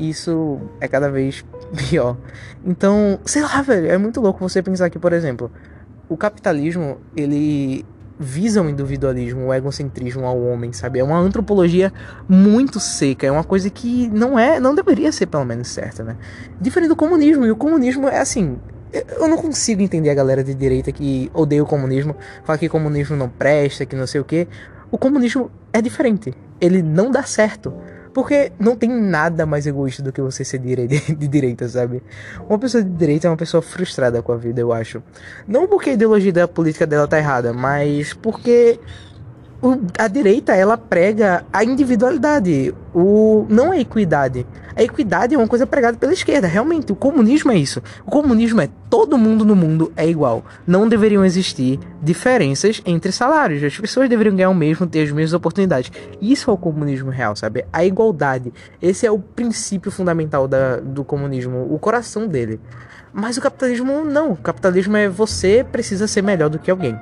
Isso 0.00 0.58
é 0.80 0.88
cada 0.88 1.10
vez 1.10 1.44
pior. 1.76 2.16
Então, 2.64 3.20
sei 3.24 3.42
lá, 3.42 3.60
velho, 3.60 3.90
é 3.90 3.98
muito 3.98 4.20
louco 4.20 4.40
você 4.40 4.62
pensar 4.62 4.88
que, 4.88 4.98
por 4.98 5.12
exemplo, 5.12 5.52
o 6.08 6.16
capitalismo, 6.16 6.98
ele 7.14 7.84
visa 8.18 8.60
o 8.60 8.68
individualismo, 8.68 9.46
o 9.46 9.54
egocentrismo 9.54 10.26
ao 10.26 10.38
homem, 10.40 10.72
sabe? 10.72 10.98
É 10.98 11.04
uma 11.04 11.18
antropologia 11.18 11.92
muito 12.28 12.78
seca, 12.80 13.26
é 13.26 13.30
uma 13.30 13.44
coisa 13.44 13.70
que 13.70 14.08
não 14.10 14.38
é, 14.38 14.58
não 14.58 14.74
deveria 14.74 15.10
ser 15.10 15.26
pelo 15.26 15.44
menos 15.44 15.68
certa, 15.68 16.02
né? 16.02 16.16
Diferente 16.60 16.88
do 16.88 16.96
comunismo, 16.96 17.46
e 17.46 17.50
o 17.50 17.56
comunismo 17.56 18.08
é 18.08 18.18
assim, 18.18 18.58
eu 18.92 19.28
não 19.28 19.36
consigo 19.38 19.80
entender 19.80 20.10
a 20.10 20.14
galera 20.14 20.42
de 20.42 20.54
direita 20.54 20.90
que 20.92 21.30
odeia 21.32 21.62
o 21.62 21.66
comunismo, 21.66 22.16
fala 22.44 22.58
que 22.58 22.68
comunismo 22.68 23.16
não 23.16 23.28
presta, 23.28 23.86
que 23.86 23.96
não 23.96 24.06
sei 24.06 24.20
o 24.20 24.24
que. 24.24 24.48
O 24.90 24.98
comunismo 24.98 25.50
é 25.72 25.80
diferente. 25.80 26.34
ele 26.60 26.82
não 26.82 27.10
dá 27.10 27.22
certo. 27.22 27.72
Porque 28.20 28.52
não 28.58 28.76
tem 28.76 28.90
nada 28.90 29.46
mais 29.46 29.66
egoísta 29.66 30.02
do 30.02 30.12
que 30.12 30.20
você 30.20 30.44
ser 30.44 30.58
de, 30.86 31.26
direita, 31.26 31.66
sabe? 31.66 32.02
Uma 32.46 32.58
pessoa 32.58 32.84
de 32.84 32.90
direita 32.90 33.26
é 33.26 33.30
uma 33.30 33.36
pessoa 33.36 33.62
frustrada 33.62 34.20
com 34.20 34.30
a 34.30 34.36
vida, 34.36 34.60
eu 34.60 34.74
acho. 34.74 35.02
Não 35.48 35.66
porque 35.66 35.88
a 35.88 35.92
ideologia 35.94 36.30
da 36.30 36.46
política 36.46 36.86
dela 36.86 37.08
tá 37.08 37.16
errada, 37.16 37.54
mas 37.54 38.12
porque 38.12 38.78
a 39.98 40.08
direita 40.08 40.54
ela 40.54 40.78
prega 40.78 41.44
a 41.52 41.62
individualidade, 41.62 42.74
o 42.94 43.46
não 43.48 43.72
a 43.72 43.78
equidade. 43.78 44.46
A 44.74 44.82
equidade 44.82 45.34
é 45.34 45.38
uma 45.38 45.46
coisa 45.46 45.66
pregada 45.66 45.98
pela 45.98 46.12
esquerda, 46.12 46.46
realmente. 46.46 46.92
O 46.92 46.96
comunismo 46.96 47.52
é 47.52 47.56
isso. 47.56 47.82
O 48.06 48.10
comunismo 48.10 48.60
é 48.62 48.68
todo 48.88 49.18
mundo 49.18 49.44
no 49.44 49.54
mundo 49.54 49.92
é 49.94 50.08
igual. 50.08 50.42
Não 50.66 50.88
deveriam 50.88 51.24
existir 51.24 51.78
diferenças 52.02 52.80
entre 52.86 53.12
salários. 53.12 53.62
As 53.62 53.76
pessoas 53.76 54.08
deveriam 54.08 54.34
ganhar 54.34 54.48
o 54.48 54.54
mesmo, 54.54 54.86
ter 54.86 55.02
as 55.02 55.10
mesmas 55.10 55.34
oportunidades. 55.34 55.92
Isso 56.22 56.50
é 56.50 56.54
o 56.54 56.56
comunismo 56.56 57.10
real, 57.10 57.36
sabe? 57.36 57.66
A 57.70 57.84
igualdade. 57.84 58.52
Esse 58.80 59.06
é 59.06 59.10
o 59.10 59.18
princípio 59.18 59.90
fundamental 59.90 60.48
da, 60.48 60.76
do 60.76 61.04
comunismo, 61.04 61.66
o 61.70 61.78
coração 61.78 62.26
dele. 62.26 62.58
Mas 63.12 63.36
o 63.36 63.40
capitalismo 63.42 64.04
não. 64.04 64.32
O 64.32 64.36
capitalismo 64.36 64.96
é 64.96 65.08
você 65.08 65.62
precisa 65.70 66.06
ser 66.06 66.22
melhor 66.22 66.48
do 66.48 66.58
que 66.58 66.70
alguém. 66.70 66.98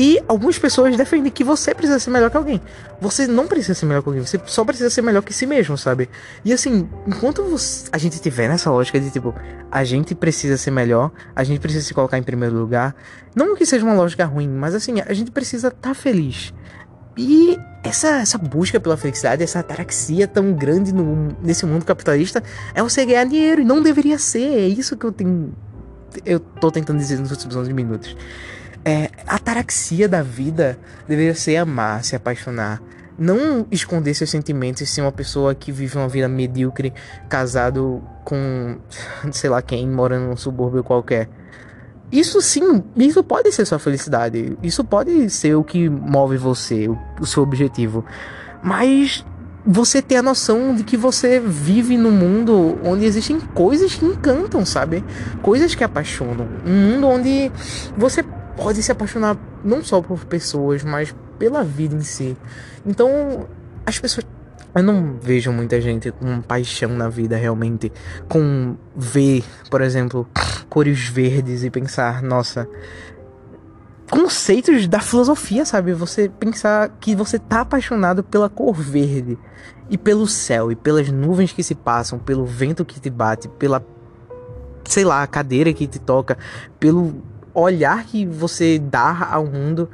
E 0.00 0.22
algumas 0.28 0.56
pessoas 0.56 0.96
defendem 0.96 1.32
que 1.32 1.42
você 1.42 1.74
precisa 1.74 1.98
ser 1.98 2.10
melhor 2.10 2.30
que 2.30 2.36
alguém. 2.36 2.60
Você 3.00 3.26
não 3.26 3.48
precisa 3.48 3.74
ser 3.74 3.84
melhor 3.84 4.00
que 4.00 4.08
alguém, 4.08 4.24
você 4.24 4.40
só 4.46 4.64
precisa 4.64 4.88
ser 4.88 5.02
melhor 5.02 5.22
que 5.22 5.34
si 5.34 5.44
mesmo, 5.44 5.76
sabe? 5.76 6.08
E 6.44 6.52
assim, 6.52 6.88
enquanto 7.04 7.42
você, 7.42 7.88
a 7.90 7.98
gente 7.98 8.20
tiver 8.20 8.46
nessa 8.46 8.70
lógica 8.70 9.00
de 9.00 9.10
tipo, 9.10 9.34
a 9.68 9.82
gente 9.82 10.14
precisa 10.14 10.56
ser 10.56 10.70
melhor, 10.70 11.10
a 11.34 11.42
gente 11.42 11.58
precisa 11.58 11.84
se 11.84 11.92
colocar 11.92 12.16
em 12.16 12.22
primeiro 12.22 12.54
lugar, 12.54 12.94
não 13.34 13.56
que 13.56 13.66
seja 13.66 13.84
uma 13.84 13.92
lógica 13.92 14.24
ruim, 14.24 14.46
mas 14.46 14.72
assim, 14.72 15.00
a 15.00 15.12
gente 15.12 15.32
precisa 15.32 15.66
estar 15.66 15.88
tá 15.88 15.94
feliz. 15.94 16.54
E 17.16 17.58
essa, 17.82 18.20
essa 18.20 18.38
busca 18.38 18.78
pela 18.78 18.96
felicidade, 18.96 19.42
essa 19.42 19.58
ataraxia 19.58 20.28
tão 20.28 20.52
grande 20.52 20.94
no, 20.94 21.36
nesse 21.42 21.66
mundo 21.66 21.84
capitalista, 21.84 22.40
é 22.72 22.80
você 22.80 23.04
ganhar 23.04 23.24
dinheiro, 23.24 23.62
e 23.62 23.64
não 23.64 23.82
deveria 23.82 24.16
ser. 24.16 24.44
É 24.44 24.68
isso 24.68 24.96
que 24.96 25.04
eu 25.04 25.10
tenho. 25.10 25.52
Eu 26.24 26.38
tô 26.38 26.70
tentando 26.70 26.98
dizer 26.98 27.18
nos 27.18 27.32
últimos 27.32 27.56
11 27.56 27.72
minutos. 27.72 28.16
É, 28.84 29.10
a 29.26 29.36
ataraxia 29.36 30.08
da 30.08 30.22
vida 30.22 30.78
deveria 31.06 31.34
ser 31.34 31.56
amar, 31.56 32.04
se 32.04 32.16
apaixonar. 32.16 32.80
Não 33.18 33.66
esconder 33.70 34.14
seus 34.14 34.30
sentimentos 34.30 34.80
e 34.82 34.86
ser 34.86 35.00
uma 35.00 35.10
pessoa 35.10 35.54
que 35.54 35.72
vive 35.72 35.96
uma 35.96 36.08
vida 36.08 36.28
medíocre, 36.28 36.94
casado 37.28 38.02
com 38.24 38.78
sei 39.32 39.50
lá 39.50 39.60
quem, 39.60 39.88
morando 39.88 40.28
num 40.28 40.36
subúrbio 40.36 40.84
qualquer. 40.84 41.28
Isso 42.10 42.40
sim, 42.40 42.82
isso 42.96 43.22
pode 43.22 43.52
ser 43.52 43.66
sua 43.66 43.78
felicidade. 43.78 44.56
Isso 44.62 44.82
pode 44.84 45.28
ser 45.28 45.54
o 45.54 45.64
que 45.64 45.88
move 45.88 46.36
você, 46.36 46.88
o, 46.88 46.96
o 47.20 47.26
seu 47.26 47.42
objetivo. 47.42 48.04
Mas 48.62 49.24
você 49.66 50.00
ter 50.00 50.16
a 50.16 50.22
noção 50.22 50.74
de 50.74 50.82
que 50.82 50.96
você 50.96 51.38
vive 51.38 51.98
num 51.98 52.10
mundo 52.10 52.78
onde 52.82 53.04
existem 53.04 53.38
coisas 53.38 53.94
que 53.94 54.04
encantam, 54.06 54.64
sabe? 54.64 55.04
Coisas 55.42 55.74
que 55.74 55.84
apaixonam. 55.84 56.48
Um 56.64 56.92
mundo 56.92 57.06
onde 57.06 57.52
você 57.96 58.24
pode 58.58 58.82
se 58.82 58.90
apaixonar 58.90 59.38
não 59.64 59.82
só 59.82 60.02
por 60.02 60.24
pessoas, 60.24 60.82
mas 60.82 61.14
pela 61.38 61.62
vida 61.62 61.94
em 61.94 62.00
si. 62.00 62.36
Então, 62.84 63.46
as 63.86 63.98
pessoas. 63.98 64.26
Eu 64.74 64.82
não 64.82 65.16
vejo 65.20 65.50
muita 65.50 65.80
gente 65.80 66.10
com 66.10 66.42
paixão 66.42 66.90
na 66.90 67.08
vida 67.08 67.36
realmente. 67.36 67.90
Com 68.28 68.76
ver, 68.94 69.42
por 69.70 69.80
exemplo, 69.80 70.28
cores 70.68 71.08
verdes 71.08 71.64
e 71.64 71.70
pensar, 71.70 72.22
nossa. 72.22 72.68
Conceitos 74.10 74.88
da 74.88 75.00
filosofia, 75.00 75.64
sabe? 75.64 75.92
Você 75.92 76.28
pensar 76.28 76.90
que 77.00 77.14
você 77.14 77.38
tá 77.38 77.60
apaixonado 77.60 78.24
pela 78.24 78.48
cor 78.48 78.74
verde 78.74 79.38
e 79.88 79.96
pelo 79.96 80.26
céu 80.26 80.72
e 80.72 80.76
pelas 80.76 81.10
nuvens 81.10 81.52
que 81.52 81.62
se 81.62 81.74
passam, 81.74 82.18
pelo 82.18 82.44
vento 82.44 82.84
que 82.84 82.98
te 82.98 83.10
bate, 83.10 83.48
pela 83.48 83.84
sei 84.84 85.04
lá, 85.04 85.22
a 85.22 85.26
cadeira 85.26 85.72
que 85.72 85.86
te 85.86 85.98
toca, 85.98 86.38
pelo 86.80 87.22
olhar 87.54 88.04
que 88.04 88.26
você 88.26 88.78
dá 88.78 89.28
ao 89.30 89.46
mundo 89.46 89.88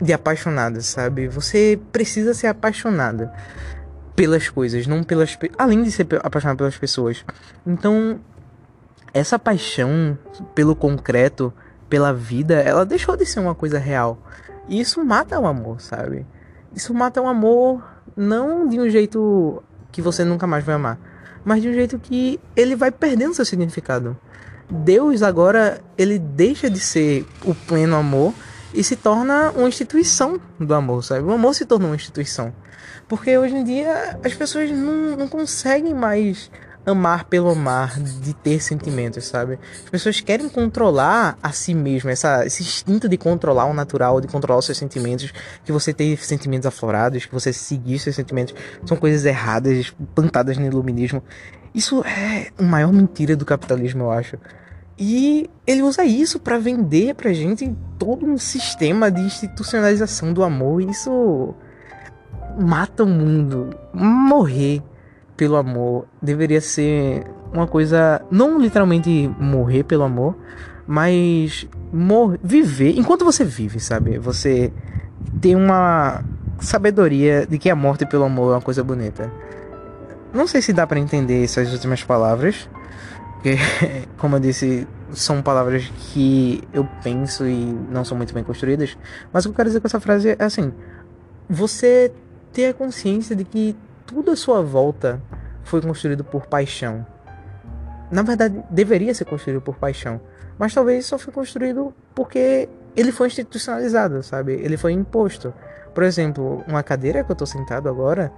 de 0.00 0.12
apaixonada, 0.12 0.80
sabe? 0.80 1.28
Você 1.28 1.78
precisa 1.92 2.34
ser 2.34 2.48
apaixonada 2.48 3.32
pelas 4.14 4.48
coisas, 4.48 4.86
não 4.86 5.02
pelas 5.02 5.38
além 5.58 5.82
de 5.82 5.90
ser 5.90 6.06
apaixonado 6.22 6.58
pelas 6.58 6.76
pessoas. 6.76 7.24
Então, 7.66 8.20
essa 9.12 9.38
paixão 9.38 10.18
pelo 10.54 10.74
concreto, 10.74 11.52
pela 11.88 12.12
vida, 12.12 12.54
ela 12.54 12.84
deixou 12.84 13.16
de 13.16 13.24
ser 13.26 13.40
uma 13.40 13.54
coisa 13.54 13.78
real. 13.78 14.18
E 14.68 14.80
isso 14.80 15.04
mata 15.04 15.38
o 15.38 15.46
amor, 15.46 15.80
sabe? 15.80 16.26
Isso 16.74 16.92
mata 16.92 17.20
o 17.20 17.26
amor 17.26 17.82
não 18.16 18.68
de 18.68 18.80
um 18.80 18.88
jeito 18.88 19.62
que 19.92 20.02
você 20.02 20.24
nunca 20.24 20.46
mais 20.46 20.64
vai 20.64 20.74
amar, 20.74 20.98
mas 21.44 21.62
de 21.62 21.68
um 21.68 21.72
jeito 21.72 21.98
que 21.98 22.40
ele 22.54 22.74
vai 22.74 22.90
perdendo 22.90 23.34
seu 23.34 23.44
significado. 23.44 24.16
Deus 24.70 25.22
agora 25.22 25.80
ele 25.96 26.18
deixa 26.18 26.68
de 26.68 26.80
ser 26.80 27.26
o 27.44 27.54
pleno 27.54 27.96
amor 27.96 28.34
e 28.74 28.82
se 28.82 28.96
torna 28.96 29.50
uma 29.52 29.68
instituição 29.68 30.40
do 30.58 30.74
amor, 30.74 31.02
sabe? 31.02 31.22
O 31.22 31.32
amor 31.32 31.54
se 31.54 31.64
tornou 31.64 31.90
uma 31.90 31.96
instituição. 31.96 32.52
Porque 33.08 33.36
hoje 33.38 33.54
em 33.54 33.64
dia 33.64 34.18
as 34.24 34.34
pessoas 34.34 34.70
não, 34.70 35.16
não 35.16 35.28
conseguem 35.28 35.94
mais 35.94 36.50
amar 36.86 37.24
pelo 37.24 37.50
amar, 37.50 37.98
de 37.98 38.32
ter 38.32 38.62
sentimentos, 38.62 39.24
sabe? 39.24 39.58
As 39.84 39.90
pessoas 39.90 40.20
querem 40.20 40.48
controlar 40.48 41.36
a 41.42 41.50
si 41.50 41.74
mesmo, 41.74 42.08
essa, 42.10 42.46
esse 42.46 42.62
instinto 42.62 43.08
de 43.08 43.16
controlar 43.16 43.64
o 43.64 43.74
natural, 43.74 44.20
de 44.20 44.28
controlar 44.28 44.60
os 44.60 44.66
seus 44.66 44.78
sentimentos, 44.78 45.32
que 45.64 45.72
você 45.72 45.92
ter 45.92 46.16
sentimentos 46.24 46.64
aflorados, 46.64 47.26
que 47.26 47.32
você 47.32 47.52
seguir 47.52 47.98
seus 47.98 48.14
sentimentos, 48.14 48.54
são 48.84 48.96
coisas 48.96 49.24
erradas, 49.24 49.92
plantadas 50.14 50.56
no 50.56 50.64
iluminismo. 50.64 51.22
Isso 51.74 52.04
é 52.04 52.52
a 52.56 52.62
maior 52.62 52.92
mentira 52.92 53.34
do 53.34 53.44
capitalismo, 53.44 54.04
eu 54.04 54.12
acho. 54.12 54.38
E 54.98 55.50
ele 55.66 55.82
usa 55.82 56.04
isso 56.04 56.40
para 56.40 56.58
vender 56.58 57.14
pra 57.14 57.32
gente 57.32 57.74
todo 57.98 58.24
um 58.24 58.38
sistema 58.38 59.10
de 59.10 59.20
institucionalização 59.20 60.32
do 60.32 60.42
amor. 60.42 60.80
Isso 60.80 61.54
mata 62.58 63.04
o 63.04 63.06
mundo. 63.06 63.70
Morrer 63.92 64.82
pelo 65.36 65.56
amor 65.56 66.06
deveria 66.20 66.60
ser 66.60 67.24
uma 67.52 67.66
coisa. 67.66 68.22
Não 68.30 68.58
literalmente 68.58 69.30
morrer 69.38 69.84
pelo 69.84 70.02
amor, 70.02 70.34
mas 70.86 71.68
mor 71.92 72.38
viver. 72.42 72.98
Enquanto 72.98 73.24
você 73.24 73.44
vive, 73.44 73.78
sabe? 73.78 74.18
Você 74.18 74.72
tem 75.40 75.54
uma 75.54 76.24
sabedoria 76.58 77.46
de 77.46 77.58
que 77.58 77.68
a 77.68 77.76
morte 77.76 78.06
pelo 78.06 78.24
amor 78.24 78.52
é 78.52 78.54
uma 78.54 78.62
coisa 78.62 78.82
bonita. 78.82 79.30
Não 80.32 80.46
sei 80.46 80.62
se 80.62 80.72
dá 80.72 80.86
para 80.86 80.98
entender 80.98 81.44
essas 81.44 81.72
últimas 81.72 82.02
palavras, 82.02 82.68
porque, 83.46 83.56
como 84.18 84.36
eu 84.36 84.40
disse, 84.40 84.88
são 85.12 85.40
palavras 85.40 85.88
que 85.96 86.62
eu 86.72 86.84
penso 87.02 87.46
e 87.46 87.54
não 87.54 88.04
são 88.04 88.16
muito 88.16 88.34
bem 88.34 88.42
construídas. 88.42 88.98
Mas 89.32 89.44
o 89.44 89.48
que 89.48 89.52
eu 89.52 89.56
quero 89.56 89.68
dizer 89.68 89.80
com 89.80 89.86
essa 89.86 90.00
frase 90.00 90.30
é 90.30 90.44
assim: 90.44 90.72
você 91.48 92.12
ter 92.52 92.70
a 92.70 92.74
consciência 92.74 93.36
de 93.36 93.44
que 93.44 93.76
tudo 94.04 94.32
à 94.32 94.36
sua 94.36 94.62
volta 94.62 95.22
foi 95.62 95.80
construído 95.80 96.24
por 96.24 96.46
paixão. 96.46 97.06
Na 98.10 98.22
verdade, 98.22 98.62
deveria 98.68 99.14
ser 99.14 99.24
construído 99.24 99.60
por 99.60 99.76
paixão. 99.76 100.20
Mas 100.58 100.74
talvez 100.74 101.06
só 101.06 101.18
foi 101.18 101.32
construído 101.32 101.94
porque 102.14 102.68
ele 102.96 103.12
foi 103.12 103.28
institucionalizado, 103.28 104.22
sabe? 104.22 104.54
Ele 104.54 104.76
foi 104.76 104.92
imposto. 104.92 105.52
Por 105.94 106.02
exemplo, 106.02 106.64
uma 106.66 106.82
cadeira 106.82 107.22
que 107.22 107.30
eu 107.30 107.34
estou 107.34 107.46
sentado 107.46 107.88
agora 107.88 108.32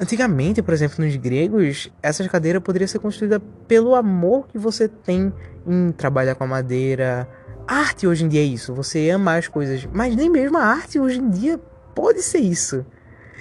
Antigamente, 0.00 0.62
por 0.62 0.72
exemplo, 0.72 1.04
nos 1.04 1.14
gregos, 1.16 1.92
essa 2.02 2.26
cadeira 2.26 2.58
poderia 2.58 2.88
ser 2.88 2.98
construída 2.98 3.38
pelo 3.68 3.94
amor 3.94 4.48
que 4.48 4.56
você 4.56 4.88
tem 4.88 5.30
em 5.66 5.92
trabalhar 5.92 6.34
com 6.36 6.44
a 6.44 6.46
madeira. 6.46 7.28
Arte 7.68 8.06
hoje 8.06 8.24
em 8.24 8.28
dia 8.28 8.40
é 8.40 8.44
isso, 8.44 8.74
você 8.74 9.10
ama 9.10 9.36
as 9.36 9.46
coisas, 9.46 9.86
mas 9.92 10.16
nem 10.16 10.30
mesmo 10.30 10.56
a 10.56 10.64
arte 10.64 10.98
hoje 10.98 11.18
em 11.18 11.28
dia 11.28 11.60
pode 11.94 12.22
ser 12.22 12.38
isso. 12.38 12.84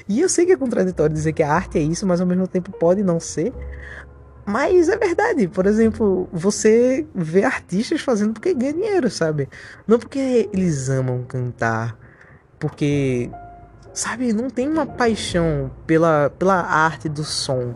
E 0.08 0.20
eu 0.20 0.28
sei 0.28 0.46
que 0.46 0.52
é 0.52 0.58
contraditório 0.58 1.16
dizer 1.16 1.32
que 1.32 1.42
a 1.42 1.50
arte 1.50 1.78
é 1.78 1.82
isso, 1.82 2.06
mas 2.06 2.20
ao 2.20 2.28
mesmo 2.28 2.46
tempo 2.46 2.72
pode 2.72 3.04
não 3.04 3.22
ser. 3.22 3.54
Mas 4.46 4.90
é 4.90 4.98
verdade, 4.98 5.48
por 5.48 5.66
exemplo, 5.66 6.28
você 6.34 7.08
vê 7.16 7.46
artistas 7.46 8.02
fazendo 8.02 8.34
porque 8.34 8.54
ganha 8.54 8.74
dinheiro, 8.74 9.10
sabe? 9.10 9.48
Não 9.88 9.98
porque 9.98 10.50
eles 10.52 10.90
amam 10.90 11.24
cantar, 11.24 11.98
porque 12.60 13.30
sabe, 13.94 14.34
não 14.34 14.50
tem 14.50 14.68
uma 14.68 14.86
paixão 14.86 15.72
pela, 15.86 16.30
pela 16.30 16.62
arte 16.62 17.10
do 17.10 17.24
som, 17.24 17.74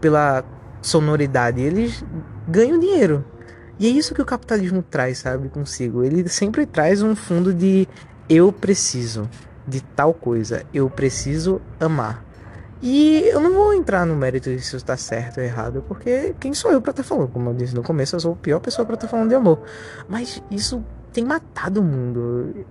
pela 0.00 0.44
sonoridade. 0.82 1.60
Eles 1.60 2.04
ganham 2.48 2.78
dinheiro. 2.78 3.24
E 3.78 3.86
é 3.86 3.90
isso 3.90 4.14
que 4.14 4.22
o 4.22 4.24
capitalismo 4.24 4.82
traz, 4.82 5.18
sabe, 5.18 5.48
consigo. 5.48 6.04
Ele 6.04 6.28
sempre 6.28 6.64
traz 6.64 7.02
um 7.02 7.16
fundo 7.16 7.52
de 7.52 7.88
eu 8.28 8.52
preciso 8.52 9.28
de 9.66 9.80
tal 9.80 10.12
coisa, 10.12 10.64
eu 10.72 10.88
preciso 10.88 11.60
amar. 11.80 12.24
E 12.82 13.22
eu 13.28 13.40
não 13.40 13.54
vou 13.54 13.72
entrar 13.72 14.04
no 14.04 14.14
mérito 14.14 14.50
de 14.50 14.60
se 14.60 14.76
está 14.76 14.96
certo 14.96 15.38
ou 15.38 15.44
errado, 15.44 15.82
porque 15.88 16.34
quem 16.38 16.52
sou 16.52 16.70
eu 16.70 16.82
para 16.82 16.90
estar 16.90 17.02
tá 17.02 17.08
falando? 17.08 17.28
Como 17.28 17.48
eu 17.48 17.54
disse 17.54 17.74
no 17.74 17.82
começo, 17.82 18.14
eu 18.14 18.20
sou 18.20 18.32
a 18.32 18.36
pior 18.36 18.60
pessoa 18.60 18.84
para 18.84 18.94
estar 18.94 19.06
tá 19.06 19.10
falando 19.10 19.30
de 19.30 19.34
amor. 19.34 19.62
Mas 20.06 20.42
isso 20.50 20.84
tem 21.12 21.24
matado 21.24 21.80
o 21.80 21.84
mundo. 21.84 22.66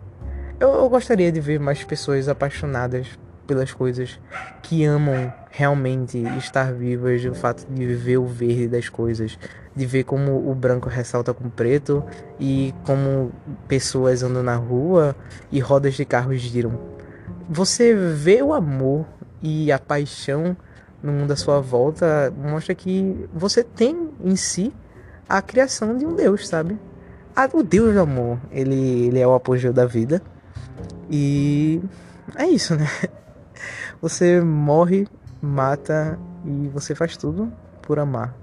Eu, 0.63 0.75
eu 0.75 0.87
gostaria 0.87 1.29
de 1.29 1.41
ver 1.41 1.59
mais 1.59 1.83
pessoas 1.83 2.29
apaixonadas 2.29 3.19
pelas 3.45 3.73
coisas, 3.73 4.17
que 4.61 4.85
amam 4.85 5.33
realmente 5.51 6.17
estar 6.37 6.71
vivas, 6.71 7.25
o 7.25 7.35
fato 7.35 7.65
de 7.69 7.85
ver 7.85 8.15
o 8.15 8.25
verde 8.25 8.69
das 8.69 8.87
coisas, 8.87 9.37
de 9.75 9.85
ver 9.85 10.05
como 10.05 10.49
o 10.49 10.55
branco 10.55 10.87
ressalta 10.87 11.33
com 11.33 11.49
o 11.49 11.51
preto 11.51 12.01
e 12.39 12.73
como 12.85 13.33
pessoas 13.67 14.23
andam 14.23 14.41
na 14.41 14.55
rua 14.55 15.13
e 15.51 15.59
rodas 15.59 15.95
de 15.95 16.05
carros 16.05 16.39
giram. 16.39 16.79
Você 17.49 17.93
vê 17.93 18.41
o 18.41 18.53
amor 18.53 19.05
e 19.41 19.69
a 19.69 19.77
paixão 19.77 20.55
no 21.03 21.11
mundo 21.11 21.31
à 21.31 21.35
sua 21.35 21.59
volta 21.59 22.33
mostra 22.37 22.73
que 22.73 23.27
você 23.33 23.65
tem 23.65 24.11
em 24.23 24.37
si 24.37 24.73
a 25.27 25.41
criação 25.41 25.97
de 25.97 26.05
um 26.05 26.15
Deus, 26.15 26.47
sabe? 26.47 26.79
o 27.51 27.63
Deus 27.63 27.93
do 27.93 27.99
amor, 27.99 28.37
ele, 28.49 29.07
ele 29.07 29.19
é 29.19 29.27
o 29.27 29.33
apogeu 29.33 29.73
da 29.73 29.85
vida. 29.85 30.21
E 31.15 31.79
é 32.35 32.47
isso, 32.47 32.75
né? 32.75 32.87
Você 34.01 34.41
morre, 34.41 35.07
mata 35.39 36.17
e 36.43 36.67
você 36.69 36.95
faz 36.95 37.15
tudo 37.15 37.53
por 37.83 37.99
amar. 37.99 38.35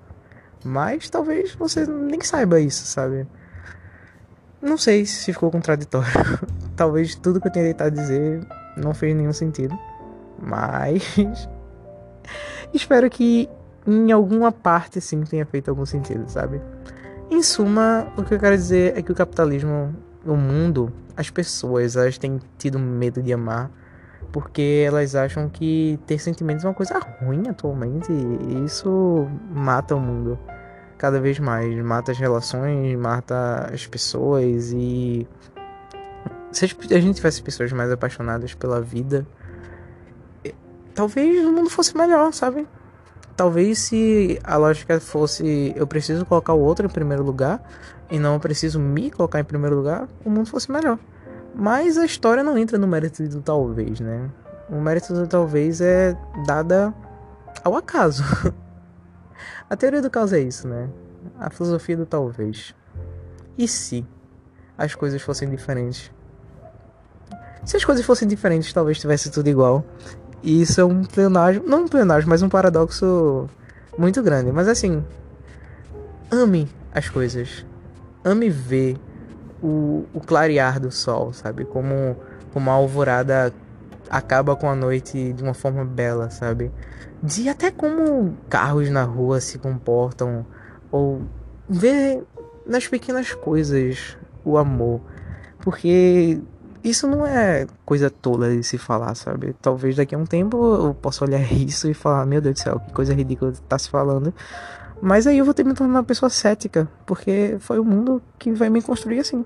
Mas 0.65 1.11
talvez 1.11 1.55
você 1.55 1.85
nem 1.85 2.21
saiba 2.23 2.61
isso, 2.61 2.87
sabe? 2.87 3.27
Não 4.63 4.79
sei 4.79 5.05
se 5.05 5.33
ficou 5.33 5.51
contraditório. 5.51 6.09
talvez 6.77 7.15
tudo 7.17 7.41
que 7.41 7.49
eu 7.49 7.53
tenha 7.53 7.67
tentado 7.67 7.95
dizer 7.95 8.47
não 8.77 8.95
fez 8.95 9.17
nenhum 9.17 9.33
sentido. 9.33 9.77
Mas 10.41 11.17
espero 12.73 13.11
que 13.11 13.51
em 13.87 14.13
alguma 14.13 14.53
parte 14.53 15.01
sim 15.01 15.23
tenha 15.23 15.45
feito 15.45 15.69
algum 15.69 15.85
sentido, 15.85 16.27
sabe? 16.29 16.63
Em 17.31 17.43
suma, 17.43 18.11
o 18.17 18.23
que 18.23 18.33
eu 18.33 18.39
quero 18.39 18.57
dizer 18.57 18.97
é 18.97 19.03
que 19.03 19.13
o 19.13 19.15
capitalismo, 19.15 19.95
o 20.25 20.37
mundo, 20.37 20.93
as 21.17 21.31
pessoas, 21.31 21.97
elas 21.97 22.19
têm 22.19 22.41
tido 22.59 22.79
medo 22.79 23.23
de 23.23 23.33
amar 23.33 23.71
porque 24.33 24.85
elas 24.87 25.15
acham 25.15 25.49
que 25.49 25.99
ter 26.07 26.19
sentimentos 26.19 26.65
é 26.65 26.69
uma 26.69 26.75
coisa 26.75 26.99
ruim 27.21 27.49
atualmente 27.49 28.13
e 28.13 28.65
isso 28.65 29.27
mata 29.51 29.95
o 29.95 30.01
mundo 30.01 30.39
cada 30.99 31.19
vez 31.19 31.39
mais, 31.39 31.75
mata 31.83 32.13
as 32.13 32.19
relações, 32.19 32.97
mata 32.99 33.71
as 33.73 33.87
pessoas 33.87 34.73
e 34.73 35.27
se 36.53 36.65
a 36.65 37.01
gente 37.01 37.17
tivesse 37.17 37.43
pessoas 37.43 37.73
mais 37.73 37.91
apaixonadas 37.91 38.55
pela 38.55 38.81
vida, 38.81 39.27
talvez 40.95 41.45
o 41.45 41.53
mundo 41.53 41.71
fosse 41.71 41.97
melhor, 41.97 42.33
sabe? 42.33 42.67
Talvez 43.37 43.79
se 43.79 44.39
a 44.45 44.57
lógica 44.57 45.01
fosse 45.01 45.73
eu 45.75 45.87
preciso 45.87 46.27
colocar 46.27 46.53
o 46.53 46.61
outro 46.61 46.87
em 46.87 46.91
primeiro 46.91 47.23
lugar 47.23 47.63
e 48.11 48.19
não 48.19 48.39
preciso 48.41 48.81
me 48.81 49.11
colocar 49.11 49.41
em 49.41 49.45
primeiro 49.45 49.77
lugar, 49.77 50.09
o 50.25 50.31
mundo 50.31 50.49
fosse 50.49 50.71
melhor. 50.71 50.99
Mas 51.55 51.99
a 51.99 52.05
história 52.05 52.43
não 52.43 52.57
entra 52.57 52.79
no 52.79 52.87
mérito 52.87 53.27
do 53.29 53.41
talvez, 53.41 54.01
né? 54.01 54.31
O 54.69 54.81
mérito 54.81 55.13
do 55.13 55.27
talvez 55.27 55.81
é 55.81 56.17
dada 56.47 56.95
ao 57.63 57.77
acaso. 57.77 58.25
a 59.69 59.77
teoria 59.77 60.01
do 60.01 60.11
caos 60.11 60.33
é 60.33 60.41
isso, 60.41 60.67
né? 60.67 60.89
A 61.39 61.51
filosofia 61.51 61.97
do 61.97 62.07
talvez. 62.07 62.75
E 63.59 63.67
se 63.69 64.07
as 64.79 64.95
coisas 64.95 65.21
fossem 65.21 65.49
diferentes? 65.51 66.11
Se 67.65 67.77
as 67.77 67.85
coisas 67.85 68.05
fossem 68.05 68.27
diferentes, 68.27 68.73
talvez 68.73 68.99
tivesse 68.99 69.31
tudo 69.31 69.49
igual. 69.49 69.85
E 70.43 70.63
isso 70.63 70.81
é 70.81 70.85
um 70.85 71.05
pleonagem, 71.05 71.63
não 71.67 71.83
um 71.83 71.89
pleonagem, 71.89 72.29
mas 72.29 72.43
um 72.43 72.49
paradoxo 72.49 73.49
muito 73.99 74.23
grande. 74.23 74.51
Mas 74.51 74.69
assim, 74.69 75.05
ame 76.31 76.69
as 76.95 77.09
coisas. 77.09 77.67
Ame 78.25 78.51
ver 78.51 78.97
o, 79.63 80.05
o 80.13 80.21
clarear 80.21 80.81
do 80.81 80.91
sol, 80.91 81.33
sabe? 81.33 81.65
Como, 81.65 82.17
como 82.53 82.71
a 82.71 82.75
alvorada 82.75 83.53
acaba 84.09 84.57
com 84.57 84.69
a 84.69 84.75
noite 84.75 85.33
de 85.33 85.43
uma 85.43 85.55
forma 85.55 85.85
bela, 85.85 86.31
sabe? 86.31 86.71
De 87.23 87.49
até 87.49 87.71
como 87.71 88.37
carros 88.49 88.91
na 88.91 89.05
rua 89.05 89.41
se 89.41 89.59
comportam. 89.59 90.45
Ou 90.91 91.23
ver 91.69 92.25
nas 92.67 92.87
pequenas 92.89 93.33
coisas 93.33 94.17
o 94.45 94.57
amor. 94.57 95.01
Porque 95.59 96.41
isso 96.83 97.07
não 97.07 97.27
é 97.27 97.67
coisa 97.85 98.11
tola 98.11 98.51
de 98.51 98.63
se 98.65 98.79
falar, 98.79 99.15
sabe? 99.15 99.55
Talvez 99.61 99.97
daqui 99.97 100.15
a 100.15 100.19
um 100.19 100.25
tempo 100.25 100.57
eu 100.57 100.95
possa 100.95 101.25
olhar 101.25 101.41
isso 101.53 101.89
e 101.89 101.95
falar, 101.95 102.25
meu 102.27 102.41
Deus 102.41 102.55
do 102.55 102.63
céu, 102.63 102.81
que 102.81 102.93
coisa 102.93 103.15
ridícula 103.15 103.53
tá 103.69 103.79
se 103.79 103.89
falando. 103.89 104.33
Mas 105.03 105.27
aí 105.27 105.39
eu 105.39 105.45
vou 105.45 105.55
ter 105.55 105.63
que 105.63 105.69
me 105.69 105.75
tornar 105.75 105.95
uma 105.95 106.05
pessoa 106.05 106.29
cética, 106.29 106.89
porque 107.07 107.57
foi 107.61 107.79
o 107.79 107.85
mundo 107.85 108.23
que 108.39 108.53
vai 108.53 108.69
me 108.69 108.83
construir 108.83 109.21
assim. 109.21 109.45